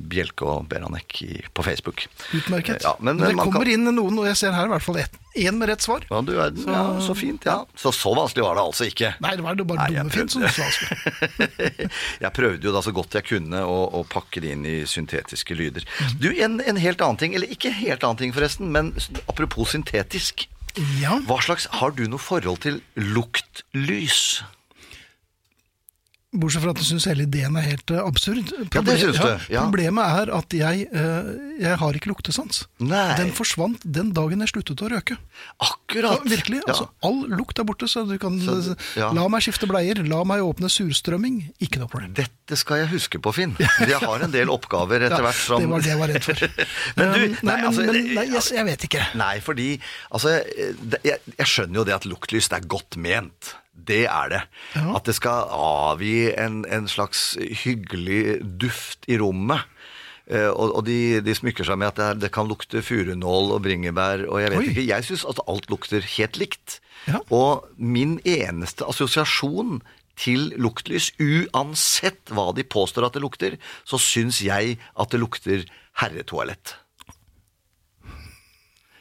[0.10, 1.22] Bjelke og Beranek
[1.54, 2.08] på Facebook.
[2.34, 2.82] Utmerket.
[2.88, 4.98] Ja, men, det kommer kan- inn noen, og jeg ser her i hvert fall
[5.36, 6.06] én med rett svar.
[6.10, 7.62] Ja, du er, ja, så fint, ja.
[7.78, 9.14] Så så vanskelig var det altså ikke.
[9.24, 11.00] Nei, det var det bare dumme fint som prøvde.
[11.38, 14.78] du jeg prøvde jo da så godt jeg kunne å, å pakke det inn i
[14.90, 15.86] syntetiske lyder.
[15.86, 16.16] Mm.
[16.22, 18.94] Du, en, en helt annen ting, eller ikke helt annen ting forresten, men
[19.28, 20.48] apropos syntetisk.
[21.00, 21.18] Ja.
[21.28, 24.42] Hva slags, Har du noe forhold til luktlys?
[26.30, 28.52] Bortsett fra at jeg syns hele ideen er helt eh, absurd.
[28.70, 29.64] Ja, det syns du, ja.
[29.66, 32.60] Problemet er at jeg, eh, jeg har ikke luktesans.
[32.86, 33.16] Nei.
[33.18, 35.18] Den forsvant den dagen jeg sluttet å røke.
[35.18, 36.28] Ja, Akkurat.
[36.30, 36.60] virkelig.
[36.62, 36.76] Ja.
[36.76, 39.10] altså All lukt er borte, så du kan Så- ja.
[39.12, 41.40] La meg skifte bleier, la meg åpne surstrømming.
[41.66, 42.14] Ikke noe problem.
[42.14, 43.56] Dette skal jeg huske på, Finn.
[43.80, 46.24] Jeg har en del oppgaver etter Ja, hvert som Det var det jeg var redd
[46.30, 46.46] for.
[47.00, 49.08] Men du, nei, nei, altså, men, nei jeg, jeg vet ikke.
[49.18, 49.68] Nei, fordi
[50.12, 50.36] altså,
[51.02, 53.56] jeg, jeg skjønner jo det at luktlys det er godt ment.
[53.90, 54.44] Det er det.
[54.78, 54.86] Ja.
[55.00, 59.66] At det skal avgi en, en slags hyggelig duft i rommet.
[60.30, 63.56] Eh, og og de, de smykker seg med at det, er, det kan lukte furunål
[63.56, 64.28] og bringebær.
[64.30, 64.68] Og jeg vet Oi.
[64.74, 66.78] ikke, jeg syns at alt lukter helt likt.
[67.10, 67.24] Ja.
[67.34, 69.80] Og min eneste assosiasjon
[70.20, 73.56] til luktlys, uansett hva de påstår at det lukter,
[73.88, 75.64] så syns jeg at det lukter
[76.02, 76.76] herretoalett.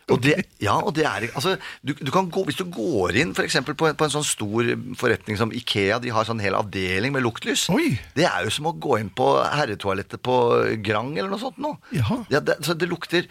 [0.09, 3.35] Og det, ja, og det er altså, du, du kan gå, Hvis du går inn
[3.37, 7.15] for på, en, på en sånn stor forretning som Ikea, de har sånn hel avdeling
[7.15, 7.67] med luktlys.
[7.75, 7.93] Oi.
[8.17, 10.39] Det er jo som å gå inn på herretoalettet på
[10.85, 11.75] Grang eller noe sånt nå.
[11.95, 13.29] Ja, det, så det lukter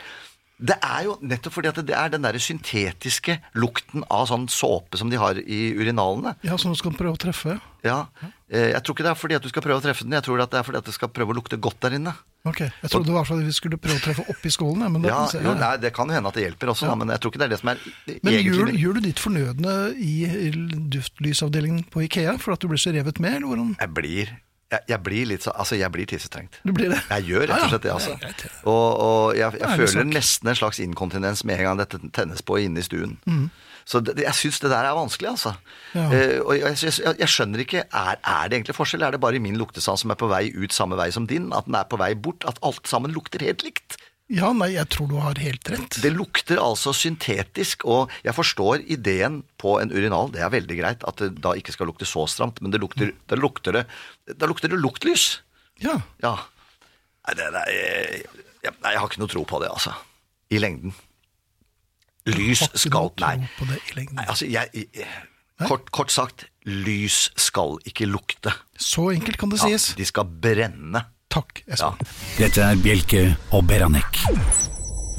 [0.57, 4.97] Det er jo nettopp fordi at det er den der syntetiske lukten av sånn såpe
[4.97, 6.33] som de har i urinalene.
[6.41, 7.59] Ja, som du skal prøve å treffe?
[7.85, 8.07] Ja,
[8.49, 10.25] eh, Jeg tror ikke det er fordi at du skal prøve å treffe den, jeg
[10.25, 12.15] tror det er fordi at det skal prøve å lukte godt der inne.
[12.47, 14.81] Ok, Jeg trodde i hvert fall vi skulle prøve å treffe oppi skålen.
[14.81, 16.87] ja, Men, det, Ja, kan jo, nei, Det kan jo hende at det hjelper også,
[16.87, 17.77] da, men jeg tror ikke det er det som er
[18.23, 20.15] men gjør, gjør du ditt fornødne i
[20.89, 23.35] duftlysavdelingen på Ikea for at du blir så revet med?
[23.37, 23.75] eller hvordan?
[23.79, 24.33] Jeg blir,
[24.71, 26.59] jeg, jeg blir litt så, altså jeg blir tissetrengt.
[26.67, 26.99] Du blir det?
[27.07, 28.17] Jeg gjør rett og slett det, altså.
[28.67, 32.59] Og, og jeg, jeg føler nesten en slags inkontinens med en gang dette tennes på
[32.65, 33.15] inne i stuen.
[33.29, 33.47] Mm.
[33.87, 35.53] Så det, jeg syns det der er vanskelig, altså.
[35.95, 36.09] Ja.
[36.11, 39.05] Eh, og jeg, jeg, jeg skjønner ikke, er, er det egentlig forskjell?
[39.07, 41.47] Er det bare min luktesans som er på vei ut samme vei som din?
[41.55, 42.43] At den er på vei bort?
[42.49, 43.95] At alt sammen lukter helt likt?
[44.27, 45.97] Ja, nei, jeg tror du har helt rett.
[46.03, 50.33] Det lukter altså syntetisk, og jeg forstår ideen på en urinal.
[50.33, 53.13] Det er veldig greit at det da ikke skal lukte så stramt, men det lukter,
[53.31, 53.85] da lukter det
[54.27, 55.39] Da lukter det luktlys.
[55.79, 56.35] Ja, Ja.
[57.27, 58.19] Nei, det, jeg,
[58.63, 59.91] jeg, nei, jeg har ikke noe tro på det, altså.
[60.51, 60.93] I lengden.
[62.27, 63.47] Lys skal Nei.
[64.15, 64.87] nei altså, jeg,
[65.67, 68.53] kort, kort sagt, lys skal ikke lukte.
[68.75, 69.93] Så enkelt kan det Ja, sies.
[69.99, 71.03] de skal brenne.
[71.37, 71.91] Takk, Ja.
[72.39, 73.23] Dette er Bjelke
[73.53, 74.21] og Beranek.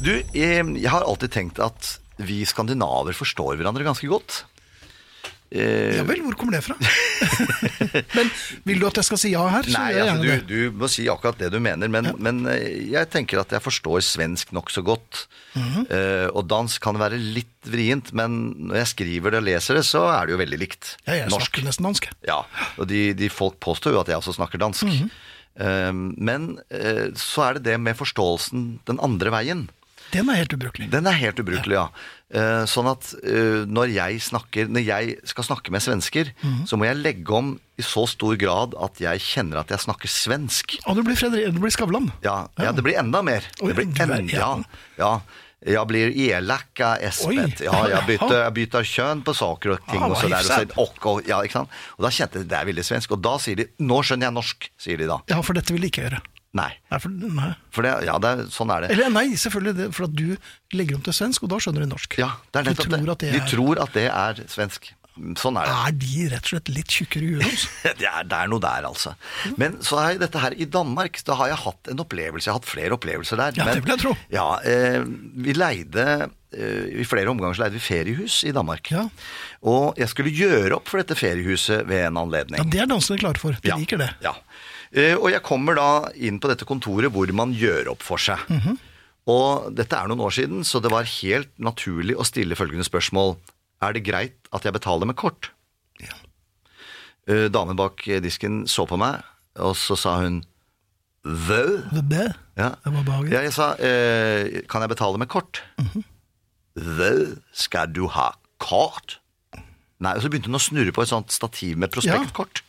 [0.03, 4.41] Du, jeg, jeg har alltid tenkt at vi skandinaver forstår hverandre ganske godt.
[5.49, 6.75] Eh, Ja vel, hvor kommer det fra?
[8.17, 8.27] Men
[8.67, 11.07] vil du at jeg skal si ja her, så Nei, altså, du, du må si
[11.09, 15.23] akkurat det du mener, men, men eh, jeg tenker at jeg forstår svensk nokså godt.
[15.55, 15.87] Mhm.
[15.87, 18.37] Eh, og dansk kan være litt vrient, men
[18.69, 20.93] når jeg skriver det og leser det, så er det jo veldig likt.
[21.07, 21.47] Ja, jeg Norsk.
[21.47, 22.11] snakker nesten dansk.
[22.27, 22.41] Ja,
[22.77, 24.83] og de, de folk påstår jo at jeg også snakker dansk.
[24.91, 25.25] Mm Eh,
[25.57, 29.67] men eh, så er det det med forståelsen den andre veien.
[30.09, 30.87] Den er helt ubrukelig.
[30.89, 31.89] Den er helt ubrukelig, ja.
[32.33, 36.63] Eh, sånn at eh, når jeg snakker Når jeg skal snakke med svensker, Mhm.
[36.65, 40.09] så må jeg legge om i så stor grad at jeg kjenner at jeg snakker
[40.09, 40.77] svensk.
[40.87, 42.11] Og du blir, Fredrik, du blir Skavlan.
[42.25, 43.41] Ja, ja, det blir enda mer.
[43.59, 44.63] Det blir enda,
[44.97, 45.21] ja.
[45.67, 47.51] Jeg blir elak av Espen.
[47.59, 49.99] Ja, bytter, jeg kjønn på saker og ting.
[49.99, 51.79] Ah, og, så der, og, så, og, og, ja, ikke sant?
[51.97, 53.15] og da kjente jeg det er veldig svensk.
[53.17, 55.19] Og da sier de 'nå skjønner jeg norsk', sier de da.
[55.27, 56.21] Ja, for dette vil de ikke gjøre.
[56.57, 56.71] Nei.
[56.89, 57.49] Nei, for, nei.
[57.75, 58.93] For det, ja, det sånn er det.
[58.95, 60.31] Eller nei, selvfølgelig, det, for at du
[60.73, 62.17] legger om til svensk, og da skjønner de norsk.
[62.21, 63.17] Ja, det er de nettopp tror det.
[63.19, 64.89] det De er, tror at det er svensk.
[65.39, 65.75] Sånn er det.
[65.89, 67.65] Er de rett og slett litt tjukkere i huet?
[67.99, 69.13] Det er, det er noe der, altså.
[69.59, 71.19] Men så er dette her i Danmark.
[71.27, 72.47] Da har jeg hatt en opplevelse.
[72.47, 73.57] Jeg har hatt flere opplevelser der.
[73.59, 74.13] Ja, men, det vil jeg tro.
[74.33, 74.99] Ja, eh,
[75.45, 78.91] vi leide eh, I flere omganger så leide vi feriehus i Danmark.
[78.93, 79.05] Ja.
[79.67, 82.61] Og jeg skulle gjøre opp for dette feriehuset ved en anledning.
[82.63, 83.57] Ja, Det er danskene klare for.
[83.63, 84.11] De liker det.
[84.25, 84.35] Ja.
[84.91, 88.41] Eh, og jeg kommer da inn på dette kontoret hvor man gjør opp for seg.
[88.49, 88.79] Mhm.
[89.29, 93.35] Og dette er noen år siden, så det var helt naturlig å stille følgende spørsmål.
[93.81, 95.51] Er det greit at jeg betaler med kort?
[96.03, 96.15] Ja.
[97.29, 99.21] Eh, Damen bak disken så på meg,
[99.59, 100.41] og så sa hun
[101.23, 101.81] Vø?
[102.07, 102.29] Det.
[102.55, 102.69] Ja.
[102.83, 103.33] Det var behagelig.
[103.35, 105.59] ja, jeg sa eh, Kan jeg betale med kort?
[106.79, 107.09] Hva
[107.51, 108.29] skal du ha
[108.63, 109.17] kort?
[109.99, 112.61] Nei, og så begynte hun å snurre på et sånt stativ med prospektkort.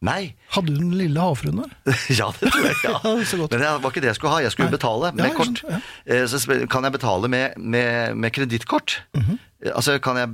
[0.00, 0.32] Nei.
[0.54, 1.72] Hadde du den lille havfruen der?
[2.20, 2.76] Ja, det tror jeg.
[2.84, 2.94] Ja.
[3.04, 3.12] Ja.
[3.52, 4.40] Men det var ikke det jeg skulle ha.
[4.40, 4.76] Jeg skulle Nei.
[4.78, 5.60] betale med ja, kort.
[5.60, 6.40] skjønner, Eh, Så
[6.72, 9.02] kan jeg betale med, med, med kredittkort.
[9.14, 9.38] Mm -hmm.
[9.74, 10.28] Altså, kan jeg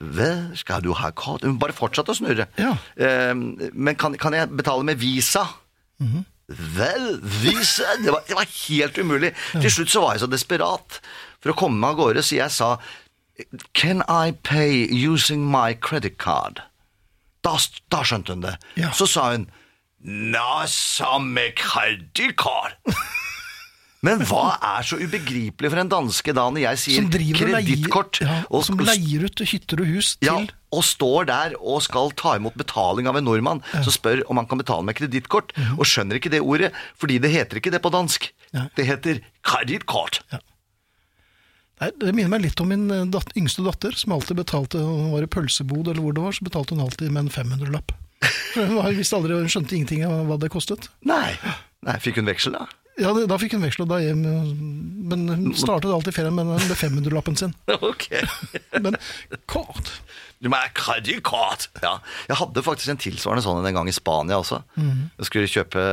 [0.00, 1.42] Hva skal du ha kort?
[1.44, 2.46] Hun bare fortsatte å snurre.
[2.58, 2.76] Ja.
[2.96, 3.34] Eh,
[3.74, 5.46] Men kan, kan jeg betale med Visa?
[6.00, 6.24] Mhm.
[6.48, 9.34] Vel, Visa det var, det var helt umulig.
[9.60, 11.00] Til slutt så var jeg så desperat
[11.42, 12.76] for å komme meg av gårde, så jeg sa
[13.74, 16.62] Can I pay using my credit card?
[17.44, 17.54] Da,
[17.92, 18.56] da skjønte hun det.
[18.80, 18.92] Ja.
[18.96, 19.48] Så sa hun
[19.98, 22.78] Na, samme kredittkort.
[24.06, 28.20] Men hva er så ubegripelig for en danske da når jeg sier kredittkort?
[28.22, 30.36] ja, som leier ut hytter og hus til ja,
[30.70, 34.46] og står der og skal ta imot betaling av en nordmann som spør om han
[34.46, 36.70] kan betale med kredittkort, og skjønner ikke det ordet,
[37.00, 38.30] fordi det heter ikke det på dansk.
[38.54, 38.68] Ja.
[38.78, 40.22] Det heter kredittkort.
[41.80, 45.12] Nei, Det minner meg litt om min eh, datt, yngste datter, som alltid betalte hun
[45.14, 47.94] var i pølsebod eller hvor det var, så betalte hun alltid med en 500-lapp.
[48.58, 50.88] Hun visste aldri, hun skjønte ingenting av hva det kostet.
[51.06, 51.36] Nei.
[51.86, 52.64] Nei, Fikk hun veksel, da?
[52.98, 54.24] Ja, det, Da fikk hun veksla da hjem,
[55.06, 57.52] men hun startet alltid ferien med, den- med 500-lappen sin.
[57.78, 58.08] Ok.
[58.82, 58.96] Men
[59.46, 59.92] kort
[60.42, 61.68] Du ha kredittkort!
[61.84, 61.92] Ja.
[62.26, 64.64] Jeg hadde faktisk en tilsvarende sånn en gang i Spania også.
[64.80, 65.84] Jeg skulle kjøpe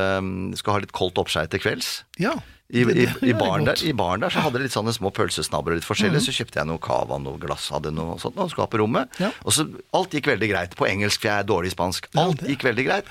[0.58, 1.92] Skulle ha litt koldt oppskei til kvelds.
[2.22, 2.34] Ja.
[2.74, 3.78] I, i, i, baren der.
[3.86, 6.22] I baren der så hadde de litt sånne små pølsesnabber og litt forskjellig.
[6.26, 9.10] Så kjøpte jeg noe cava, noe glass, hadde noe sånt, og skulle ha på rommet.
[9.22, 9.30] Ja.
[9.46, 10.76] Og så Alt gikk veldig greit.
[10.76, 12.08] På engelsk, for jeg er dårlig i spansk.
[12.18, 13.06] Alt gikk veldig greit.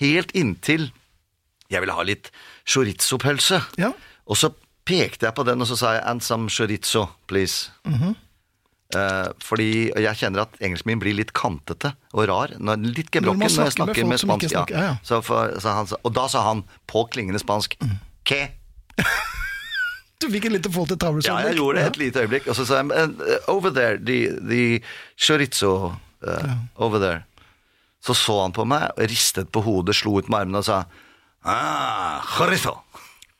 [0.00, 0.90] Helt inntil
[1.70, 2.28] jeg ville ha litt
[2.68, 3.62] chorizo-pølse.
[3.80, 3.92] Ja.
[4.28, 4.52] Og så
[4.84, 7.70] pekte jeg på den, og så sa jeg 'and some chorizo, please'.
[7.86, 8.16] Mhm.
[8.92, 12.48] Eh, fordi jeg kjenner at engelsken min blir litt kantete og rar.
[12.58, 14.50] Når, litt gebrokken man når jeg snakker med med spansk.
[14.50, 14.96] snakker- ja.
[15.04, 17.98] Så for, så han, og da sa han på klingende spansk Mm.
[18.24, 18.50] 'que'.
[20.20, 22.48] Du fikk et lite forhold til tavles Ja, jeg gjorde det et lite øyeblikk.
[22.52, 23.08] Og så sa jeg "Uh,
[23.48, 24.82] 'over there, the, the
[25.16, 25.94] chorizo
[26.26, 27.22] uh, over there'.
[28.04, 30.84] Så så han på meg, ristet på hodet, slo ut med armene og sa
[31.44, 32.76] 'ah, chorizo'.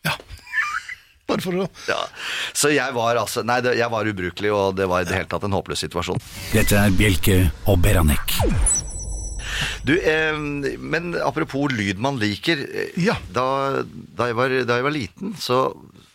[0.04, 0.16] Ja.
[1.28, 2.00] Bare for å Ja.
[2.54, 5.28] Så jeg var altså Nei, det, jeg var ubrukelig, og det var i det hele
[5.28, 6.18] tatt en håpløs situasjon.
[6.52, 8.34] Dette er Bjelke og Beranek.
[9.86, 10.36] Du, eh,
[10.78, 12.60] men apropos lyd man liker.
[12.66, 13.16] eh, Ja.
[13.32, 15.60] Da, da, jeg var, da jeg var liten, så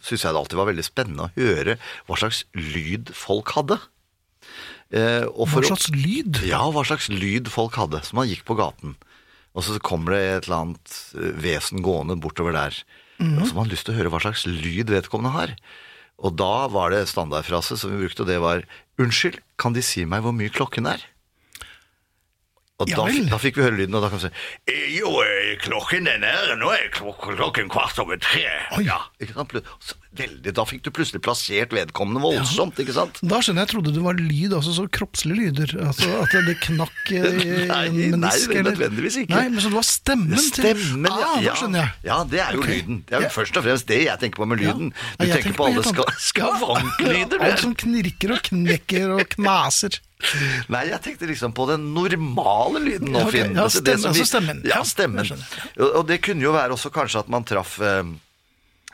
[0.05, 1.77] syntes jeg det alltid var veldig spennende å høre
[2.07, 3.79] hva slags lyd folk hadde.
[4.93, 6.43] Eh, Hva slags lyd?
[6.45, 8.93] Ja, hva slags lyd folk hadde, som man gikk på gaten.
[9.55, 12.77] Og så kommer det et eller annet eh, vesen gående bortover der.
[13.17, 13.39] Mm.
[13.39, 15.55] Og så har man lyst til å høre hva slags lyd vedkommende har.
[16.21, 18.63] Og da var det standardfrase som vi brukte, og det var
[19.01, 21.01] Unnskyld, kan De si meg hvor mye klokken er?
[22.75, 24.31] Og Ja da, da fikk vi høre lyden, og da kan vi si
[24.67, 28.43] «Eh, Jo, eh, klokken er er Nå er klokken kvart over tre.
[28.75, 28.83] Oi.
[28.83, 28.97] Ja?
[30.15, 33.17] Veldig, da fikk du plutselig plassert vedkommende voldsomt, ikke sant?
[33.23, 35.73] Da skjønner jeg, jeg trodde det var lyd, altså så kroppslige lyder.
[35.87, 39.35] Altså At det knakk i Nei, en nei, menisk, eller- nødvendigvis ikke.
[39.35, 41.51] Nei, men så det var stemmen til Stemmen, ah, ja.
[41.51, 41.93] Da skjønner jeg.
[42.11, 42.79] Ja, det er jo okay.
[42.81, 43.01] lyden.
[43.07, 43.35] Det er jo Ja.
[43.39, 44.91] først og fremst det jeg tenker på med lyden.
[44.91, 45.15] Ja.
[45.15, 47.39] Du Nei, jeg tenker på alle skavanklyder.
[47.39, 49.99] Ja, Alt som knirker og knekker og knaser.
[50.73, 53.31] Nei, jeg tenkte liksom på den normale lyden nå, Ja.
[53.33, 53.55] Finn.
[53.55, 54.61] Ja, Altså, det vi- altså stemmen.
[54.65, 55.43] Ja, Ja, stemmen.
[55.95, 58.03] Og det kunne jo være også kanskje at man traff eh,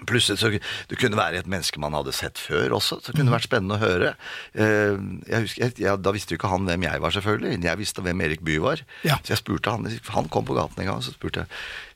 [0.01, 0.49] Plutselig så
[0.89, 2.97] Det kunne være et menneske man hadde sett før også.
[3.05, 4.15] Så det kunne vært spennende å høre.
[4.57, 4.97] Eh,
[5.29, 7.61] Jeg husker, jeg, Da visste jo ikke han hvem jeg var, selvfølgelig.
[7.63, 8.81] Jeg visste hvem Erik Bye var.
[9.05, 9.19] Ja.
[9.21, 11.47] Så jeg spurte han Han kom på gaten en gang, så spurte jeg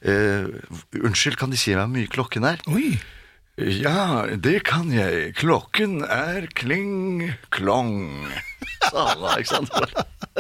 [0.05, 2.61] eh, Unnskyld, kan De si meg hvor mye klokken er?
[2.69, 2.99] Oi.
[3.57, 5.33] Ja, det kan jeg.
[5.39, 8.27] Klokken er kling klong.
[8.89, 9.72] Sa han da, ikke sant?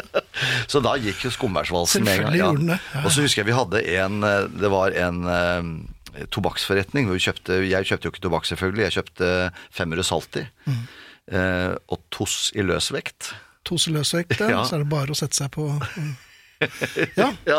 [0.71, 2.59] Så da gikk jo Skummersvalsen med en gang.
[2.67, 3.03] Ja, ja.
[3.05, 7.07] Og så husker jeg vi hadde en eh, Det var en uh, tobakksforretning.
[7.15, 8.85] Kjøpte, jeg kjøpte jo ikke tobakk, selvfølgelig.
[8.89, 9.29] Jeg kjøpte
[9.75, 10.43] Femmerud Salti.
[10.67, 10.83] Mm.
[11.31, 13.31] uh, og Toss i løsvekt.
[13.65, 14.61] Toss i løsvekt, Ja.
[14.67, 15.69] så er det bare å sette seg på
[17.19, 17.31] Ja.
[17.45, 17.57] Ja,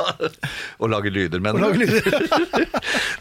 [0.81, 1.83] Og lage lyder, mener du?
[1.85, 2.14] lyder.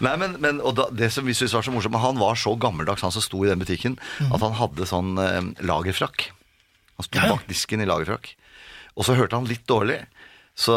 [0.06, 3.04] Nei, men, men da, Det som vi syntes var så morsomt, han var så gammeldags,
[3.04, 3.98] han som sto i den butikken,
[4.30, 6.30] at han hadde sånn eh, lagerfrakk.
[6.98, 8.32] Han sto bak disken i lagerfrakk.
[8.96, 10.00] Og så hørte han litt dårlig.
[10.56, 10.76] Så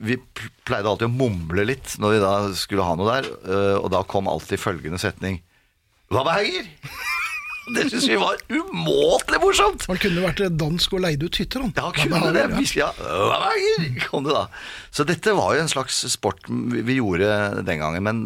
[0.00, 0.16] vi
[0.64, 4.00] pleide alltid å mumle litt når vi da skulle ha noe der, eh, og da
[4.08, 5.42] kom alltid følgende setning
[6.08, 6.64] Hva veier?
[7.76, 9.82] Det syns vi var umåtelig morsomt!
[9.90, 11.74] Han kunne vært dansk og leid ut hytter, han.
[11.76, 12.62] Ja, kunne med det.
[12.78, 12.86] ja.
[12.96, 14.06] Hva med hva veier?
[14.08, 14.46] Kom det da.
[14.88, 17.28] Så dette var jo en slags sport vi gjorde
[17.68, 18.22] den gangen, men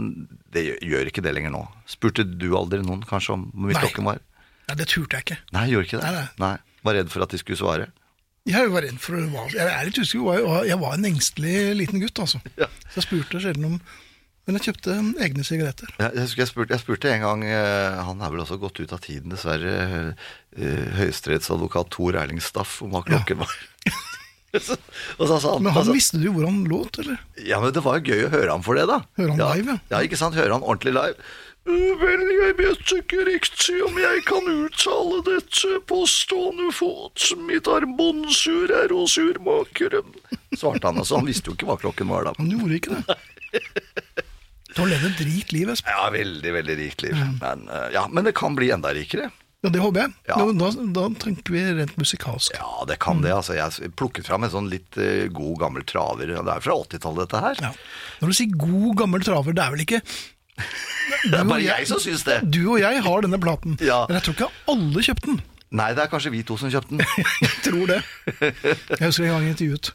[0.55, 1.65] det gjør- ikke det lenger nå.
[1.91, 3.83] Spurte du aldri noen kanskje om hvor mye Nei.
[3.83, 4.23] klokken var?
[4.69, 5.39] Nei, det turte jeg ikke.
[5.59, 6.13] Nei, gjorde ikke det?
[6.15, 6.57] Nei, nei.
[6.85, 7.91] Var redd for at de skulle svare?
[8.49, 9.15] Jeg var redd for
[9.55, 10.35] Jeg er litt usikker.
[10.35, 12.41] jeg var- Jeg var en engstelig liten gutt, altså.
[12.59, 12.67] Ja.
[12.91, 13.81] Så jeg spurte sjelden om
[14.47, 15.87] Men jeg kjøpte egne sigaretter.
[16.01, 18.93] Ja, Jeg, jeg, spurte, jeg spurte en gang eh, Han er vel også gått ut
[18.93, 20.15] av tiden, dessverre.
[20.59, 23.55] eh, Høyesterettsadvokat Tor Erling Staff om hva klokken var.
[25.19, 27.23] og så sa han, Men han altså, visste du hvor han låt, eller?
[27.41, 29.01] Ja, men det var jo gøy å høre han for det, da.
[29.21, 29.55] Høre han ja.
[29.57, 29.95] live, ja.
[29.95, 30.37] Ja, ikke sant?
[30.39, 31.33] Høre han ordentlig live.
[31.63, 37.29] «Øh, Vel, jeg vet ikke riktig om jeg kan uttale dette på stående fot.
[37.47, 40.11] Mitt armbåndsur er hos urmakeren.
[40.57, 41.21] Svarte han, altså.
[41.21, 42.35] Han visste jo ikke hva klokken var da.
[42.41, 43.19] Han gjorde ikke det.
[44.73, 45.93] Du har levd et rikt liv, Espen.
[45.93, 47.19] Ja, veldig, veldig rikt liv.
[47.43, 49.27] Men, eh, ja, men det kan bli enda rikere.
[49.63, 50.13] Ja, det håper jeg.
[50.27, 50.37] Ja.
[50.59, 52.57] Da, da, tenker vi rent musikalsk.
[52.59, 53.31] Ja, det kan det.
[53.31, 53.55] altså.
[53.55, 56.33] Jeg plukket fram en sånn litt uh, god, gammel traver.
[56.35, 57.63] Det er fra 80-tallet, dette her.
[57.69, 57.71] Ja.
[58.23, 60.03] Når du sier god, gammel traver, det er vel ikke
[61.31, 62.41] Det er bare jeg som syns det.
[62.51, 64.03] Du og jeg har denne platen, Ja.
[64.11, 65.41] men jeg tror ikke alle kjøpte den.
[65.73, 67.07] Nei, det er kanskje vi to som kjøpte den.
[67.47, 68.01] Jeg tror det.
[68.43, 69.89] Jeg husker en gang jeg intervjuet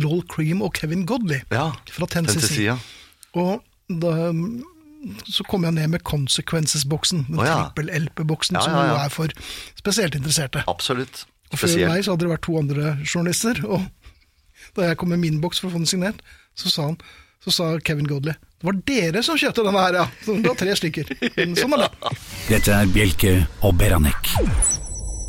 [0.00, 2.40] Lol Cream og Kevin Godley Ja, fra Tennessee.
[2.40, 2.78] Tennessee, ja.
[3.36, 3.60] Og
[3.92, 4.14] da,
[5.28, 7.58] så kom jeg ned med Consequences-boksen, den oh, ja.
[7.60, 9.34] trippel-LP-boksen, Ja, som ja, jo er for
[9.78, 10.64] spesielt interesserte.
[10.70, 11.26] Absolutt.
[11.52, 13.84] Og før meg så hadde det vært to andre journalister, og
[14.74, 16.24] da jeg kom med min boks for å få den signert,
[16.58, 16.98] så sa, han,
[17.44, 18.34] så sa Kevin Godley
[18.64, 20.04] det var dere som kjøpte denne her, ja.
[20.24, 21.10] Så Det var tre stykker.
[21.60, 22.12] Sånn er det.
[22.54, 24.30] Dette er Bjelke og Beranek.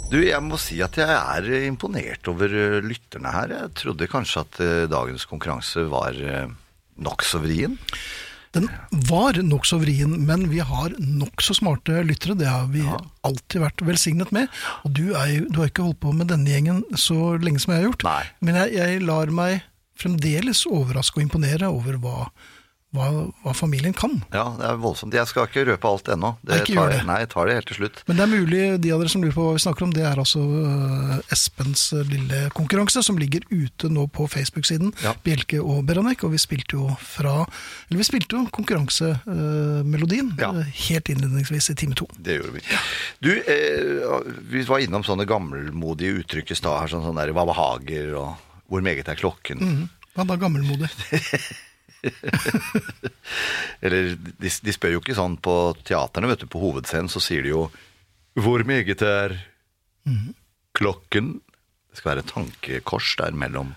[0.08, 3.52] Du, jeg må si at jeg er imponert over eh, lytterne her.
[3.58, 6.46] Jeg trodde kanskje at eh, dagens konkurranse var uh,
[7.04, 7.76] nokså vrien.
[8.56, 8.70] Den
[9.10, 12.38] var nokså vrien, men vi har nokså smarte lyttere.
[12.40, 12.86] Det har vi
[13.28, 14.52] alltid vært velsignet med.
[14.88, 17.76] Og du, er jo, du har ikke holdt på med denne gjengen så lenge som
[17.76, 18.08] jeg har gjort.
[18.08, 18.22] Nei.
[18.48, 19.66] Men jeg, jeg lar meg
[20.00, 22.30] fremdeles overraske og imponere over hva,
[22.96, 23.08] hva,
[23.44, 24.18] hva familien kan.
[24.34, 25.14] Ja, det er voldsomt.
[25.14, 26.32] Jeg skal ikke røpe alt ennå.
[26.48, 27.06] Nei, ikke tar jeg- det.
[27.10, 28.02] Nei, jeg tar det helt til slutt.
[28.08, 30.04] Men det er mulig de av dere som lurer på hva vi snakker om, det
[30.08, 34.94] er altså øh, Espens øh, lille konkurranse som ligger ute nå på Facebook-siden.
[35.04, 35.14] Ja.
[35.26, 36.24] Bjelke og Beranek.
[36.24, 37.46] Og vi spilte jo fra
[37.90, 40.52] Eller vi spilte jo konkurransemelodien Ja.
[40.54, 42.08] øh, helt innledningsvis i time to.
[42.18, 42.62] Det gjorde vi.
[43.22, 47.46] Du, eh, vi var innom sånne gammelmodige uttrykk i stad her, sånn, sånn der hva
[47.46, 48.36] behager og
[48.70, 49.90] hvor meget er klokken.
[50.16, 50.90] Hva da, gammelmodig?
[53.86, 55.56] Eller de, de spør jo ikke sånn på
[55.88, 57.66] teaterne, vet du, på hovedscenen så sier de jo
[58.40, 59.40] Hvor meget er
[60.76, 61.40] klokken?
[61.90, 63.74] Det skal være et tankekors der mellom.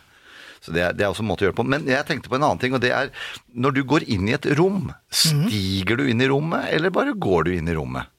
[0.60, 1.66] Så det er, det er også en måte å gjøre på.
[1.70, 3.12] Men jeg tenkte på en annen ting, og det er
[3.54, 7.48] når du går inn i et rom, stiger du inn i rommet, eller bare går
[7.48, 8.10] du inn i rommet?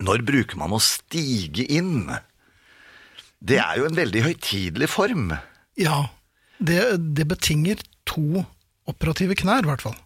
[0.00, 2.08] Når bruker man å stige inn?
[3.40, 5.32] Det er jo en veldig høytidelig form.
[5.80, 6.04] Ja.
[6.60, 6.80] Det,
[7.16, 8.44] det betinger to
[8.90, 9.96] operative knær, i hvert fall.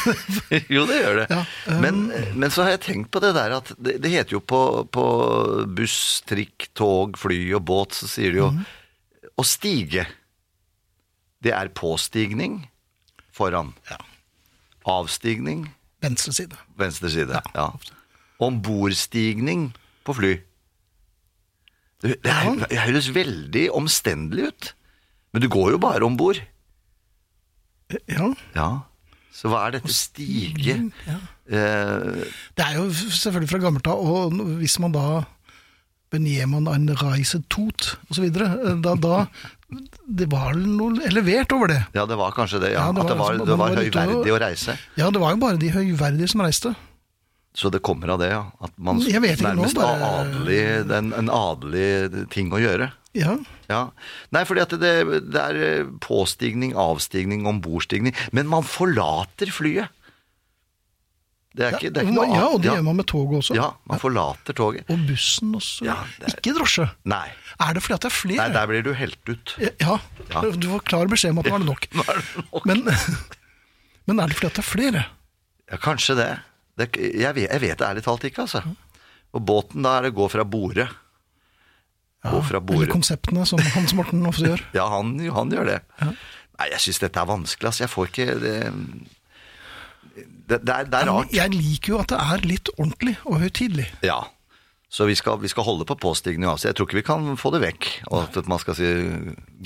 [0.74, 1.26] jo, det gjør det.
[1.30, 2.00] Ja, um, men,
[2.40, 4.60] men så har jeg tenkt på det der at det, det heter jo på,
[4.92, 5.04] på
[5.76, 5.96] buss,
[6.28, 8.64] trikk, tog, fly og båt, så sier de jo Mhm.
[9.40, 10.04] å stige.
[11.44, 12.62] Det er påstigning
[13.34, 13.72] foran.
[14.86, 15.66] Avstigning
[16.04, 16.56] Venstre side.
[16.78, 17.40] venstre side.
[17.56, 17.70] Ja.
[18.44, 19.70] Ombordstigning
[20.04, 20.32] på fly.
[22.04, 24.70] Det, det, er, det høres veldig omstendelig ut.
[25.32, 26.40] Men du går jo bare om bord.
[28.08, 28.32] Ja.
[28.54, 28.68] Ja.
[29.34, 30.90] Så hva er dette stige?
[31.06, 31.18] ja.
[31.44, 32.24] Eh,
[32.56, 34.32] Det er jo selvfølgelig fra gammelt av, og
[34.62, 35.24] hvis man da
[36.14, 39.26] benjer ein en reise tot, videre, eh, da, da
[40.08, 41.80] Det var noe elevert over det.
[41.94, 42.72] ja, det var kanskje det.
[42.72, 42.86] Ja.
[42.86, 44.78] Ja, det At det var- var, det var var høyverdig å reise.
[44.96, 46.74] Ja, det var jo bare de høyverdige som reiste.
[47.54, 48.44] Så det kommer av det, ja.
[48.62, 52.92] At man nærmest nå, bare- adelig, en, en adelig ting å gjøre.
[53.14, 53.36] Ja.
[53.70, 53.82] Ja.
[54.34, 54.94] Nei, fordi det,
[55.32, 58.16] det er eh, påstigning, avstigning, ombordstigning.
[58.36, 59.88] Men man forlater flyet.
[61.54, 62.72] Det er ikke, det er ikke noe ja, og det ja.
[62.74, 63.54] gjør man med toget også.
[63.54, 64.88] Ja, man forlater toget.
[64.90, 65.84] Og bussen også.
[65.86, 66.88] Ja, er- Ikke drosje.
[67.06, 67.28] Nei.
[67.62, 68.38] Er det fordi at det er flere?
[68.42, 69.54] Nei, der blir du helt ut.
[69.62, 69.70] Ja,
[70.32, 70.40] Ja.
[70.50, 71.86] du får klar beskjed om at nå er det nok.
[71.94, 72.66] Nå er det nok.
[72.66, 72.82] Men,
[74.10, 75.04] men er det fordi at det er flere?
[75.70, 76.28] Ja, kanskje det.
[76.76, 78.64] det jeg, vet, jeg vet det ærlig talt ikke, altså.
[79.34, 80.88] Og båten da er det gå fra bordet.
[82.24, 84.62] Gå fra Eller konseptene som Hans Morten ofte gjør?
[84.78, 85.80] Ja, han, han gjør det.
[86.00, 87.84] Nei, jeg syns dette er vanskelig, altså.
[87.84, 88.54] Jeg får ikke det
[90.46, 91.32] Det, det, er, det er rart.
[91.34, 93.88] Jeg liker jo at det er litt ordentlig og høytidelig.
[94.06, 94.20] Ja.
[94.94, 96.46] Så vi skal, vi skal holde på påstigning.
[96.46, 96.68] uansett.
[96.70, 97.88] Jeg tror ikke vi kan få det vekk.
[98.12, 98.86] Og at man skal si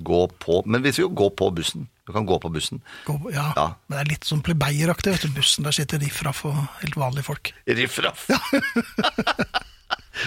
[0.00, 1.84] gå på Men vi sier jo gå på bussen.
[2.08, 2.80] Du kan gå på bussen.
[3.04, 3.66] Gå- Ja, Ja.
[3.90, 5.18] Men det er litt sånn plebeieraktig.
[5.36, 7.52] Bussen, der sitter riffraff og helt vanlige folk.
[7.68, 8.24] Riffraff.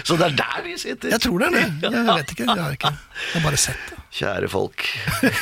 [0.02, 1.12] Så det er der de sitter?
[1.12, 1.66] Jeg tror det er det.
[1.92, 2.46] Jeg vet ikke.
[2.48, 3.98] Jeg har, ikke, jeg har bare sett det.
[4.12, 4.82] Kjære folk.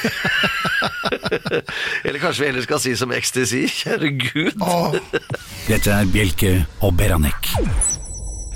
[2.06, 3.64] Eller kanskje vi heller skal si som ecstasy.
[3.80, 4.60] Kjære Gud.
[4.62, 4.94] Åh,
[5.70, 6.52] Dette er Bjelke
[6.84, 7.50] og Beranek.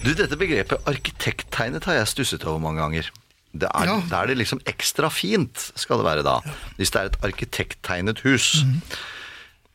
[0.04, 3.08] Du, dette begrepet arkitekttegnet har jeg stusset over mange ganger.
[3.54, 3.96] Det er, Ja.
[4.10, 6.36] Da er det liksom ekstra fint, skal det være da.
[6.76, 8.46] Hvis det er et arkitekttegnet hus.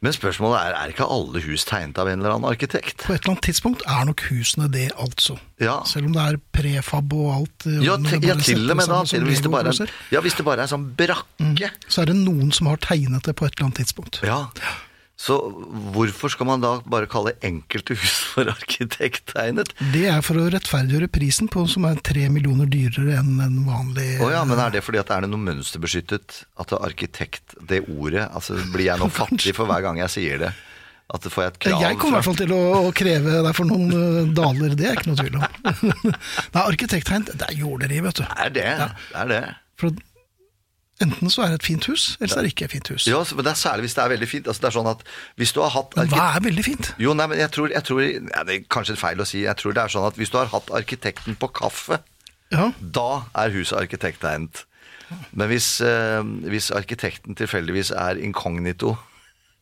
[0.02, 3.02] Men spørsmålet er, er ikke alle hus tegnet av en eller annen arkitekt?
[3.04, 5.36] På et eller annet tidspunkt er nok husene det, altså.
[5.60, 5.82] Ja.
[5.89, 7.66] Selv om det er prefab og alt.
[7.68, 9.02] eh, Ja, ja til og med da.
[9.04, 9.74] hvis, det bare
[10.16, 11.72] ja, hvis det bare er sånn brakke.
[11.91, 14.22] Så er det noen som har tegnet det på et eller annet tidspunkt.
[14.24, 14.45] Ja.
[15.20, 15.36] Så
[15.91, 19.74] hvorfor skal man da bare kalle enkelte hus for arkitekttegnet?
[19.91, 24.13] Det er for å rettferdiggjøre prisen på som er tre millioner dyrere enn en vanlig
[24.24, 26.39] Å ja, men er det fordi at er det noe mønsterbeskyttet?
[26.63, 30.53] At arkitekt, det ordet altså Blir jeg nå fattig for hver gang jeg sier det?
[31.09, 33.39] At det får jeg et krav Jeg kommer i hvert fall til å, å kreve
[33.43, 35.47] deg for noen eh, daler, det er ikke noe tvil om.
[36.53, 38.28] Nei, arkitekttegn, det er jorderi, vet du.
[38.30, 38.70] Det er det.
[39.09, 39.41] Det er det.
[39.82, 39.95] For
[41.04, 43.08] enten så er det et fint hus, eller så er det ikke et fint hus.
[43.08, 44.47] Ja, men det er særlig hvis det er veldig fint.
[44.52, 45.04] Altså, det er sånn at
[45.39, 46.89] hvis du har hatt Men hva er veldig fint?
[47.02, 49.43] Jo, nei, men jeg tror, jeg tror ja, Det er kanskje feil å si.
[49.45, 52.02] Jeg tror det er sånn at hvis du har hatt arkitekten på kaffe,
[52.52, 54.66] Ja, da er huset arkitekttegnet.
[55.34, 58.97] Men hvis, eh, hvis arkitekten tilfeldigvis er inkognito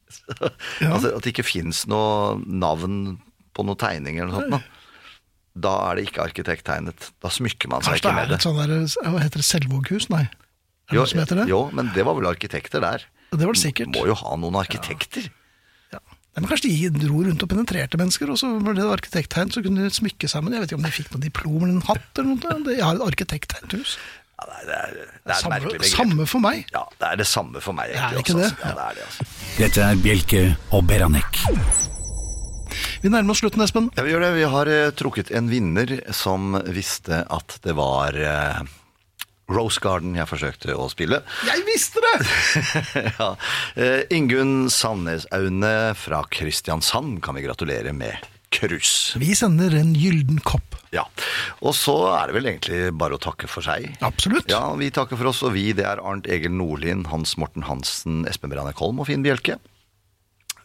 [0.82, 0.94] Ja.
[0.96, 3.18] Altså at det ikke fins noe navn
[3.56, 4.74] på noen tegninger eller noe sånt,
[5.58, 7.08] da er det ikke arkitekttegnet.
[7.24, 8.38] Da smykker man seg kanskje ikke med er det.
[8.38, 10.10] et sånt der, hva heter det, Selvåghus?
[10.14, 10.26] Nei.
[10.88, 11.48] Er det noe som heter det?
[11.52, 13.04] jo, men det var vel arkitekter der.
[13.34, 13.92] Det var det sikkert.
[13.96, 15.26] Må jo ha noen arkitekter.
[15.92, 16.00] Ja.
[16.00, 16.40] ja.
[16.40, 19.84] men kanskje de dro rundt og penetrerte mennesker, og så var det arkitekttegn, så kunne
[19.84, 20.56] de smykke sammen.
[20.56, 22.78] Jeg vet ikke om de fikk noe diplom eller en hatt eller noe.
[22.78, 23.98] Jeg har et arkitekttegn-hus.
[24.38, 25.92] Ja, det, er, det er et Samme, merkelig begrep.
[25.92, 26.64] samme for meg.
[26.72, 27.92] Ja, det er det samme for meg.
[27.92, 28.50] Egentlig, det er ikke også, det?
[28.54, 28.64] altså.
[28.64, 29.28] Ja, det er det, altså.
[29.58, 30.44] Dette er Bjelke
[30.78, 31.44] og Beranek.
[33.02, 33.90] Vi nærmer oss slutten, Espen.
[33.98, 34.34] Ja, vi gjør det.
[34.38, 38.62] Vi har uh, trukket en vinner som visste at det var eh,
[39.48, 41.22] Rose Garden jeg forsøkte å spille.
[41.48, 42.16] Jeg visste det!
[43.20, 43.30] ja.
[43.80, 49.16] eh, Ingunn Sandnes Aune fra Kristiansand kan vi gratulere med krus.
[49.20, 50.76] Vi sender en gylden kopp.
[50.96, 51.04] Ja.
[51.60, 53.90] Og så er det vel egentlig bare å takke for seg.
[54.06, 54.48] Absolutt.
[54.52, 58.24] Ja, vi takker for oss, og vi, det er Arnt Egil Nordlien, Hans Morten Hansen,
[58.30, 59.60] Espen Branek Holm og Finn Bjelke.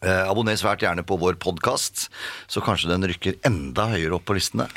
[0.03, 2.09] Eh, abonner svært gjerne på vår podkast,
[2.51, 4.67] så kanskje den rykker enda høyere opp på listene.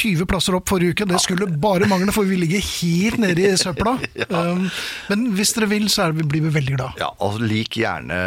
[0.00, 1.06] 20 plasser opp forrige uke.
[1.10, 3.96] Det skulle bare mangle, for vi ligger helt nede i søpla.
[4.32, 4.66] um,
[5.10, 7.00] men hvis dere vil, så er vi, blir vi veldig glad.
[7.02, 8.18] Ja, og lik gjerne,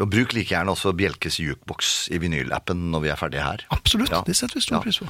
[0.00, 3.64] og bruk like gjerne også Bjelkes jukeboks i vinylappen når vi er ferdige her.
[3.74, 4.12] Absolutt.
[4.14, 4.22] Ja.
[4.26, 4.82] Det setter vi stor Ja.
[4.86, 5.08] pris på.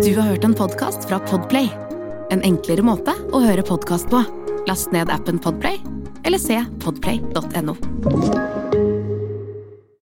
[0.00, 1.68] Du har hørt en podkast fra Podplay.
[2.30, 4.22] En enklere måte å høre podkast på.
[4.68, 5.80] Last ned appen Podplay,
[6.24, 8.69] eller se podplay.no.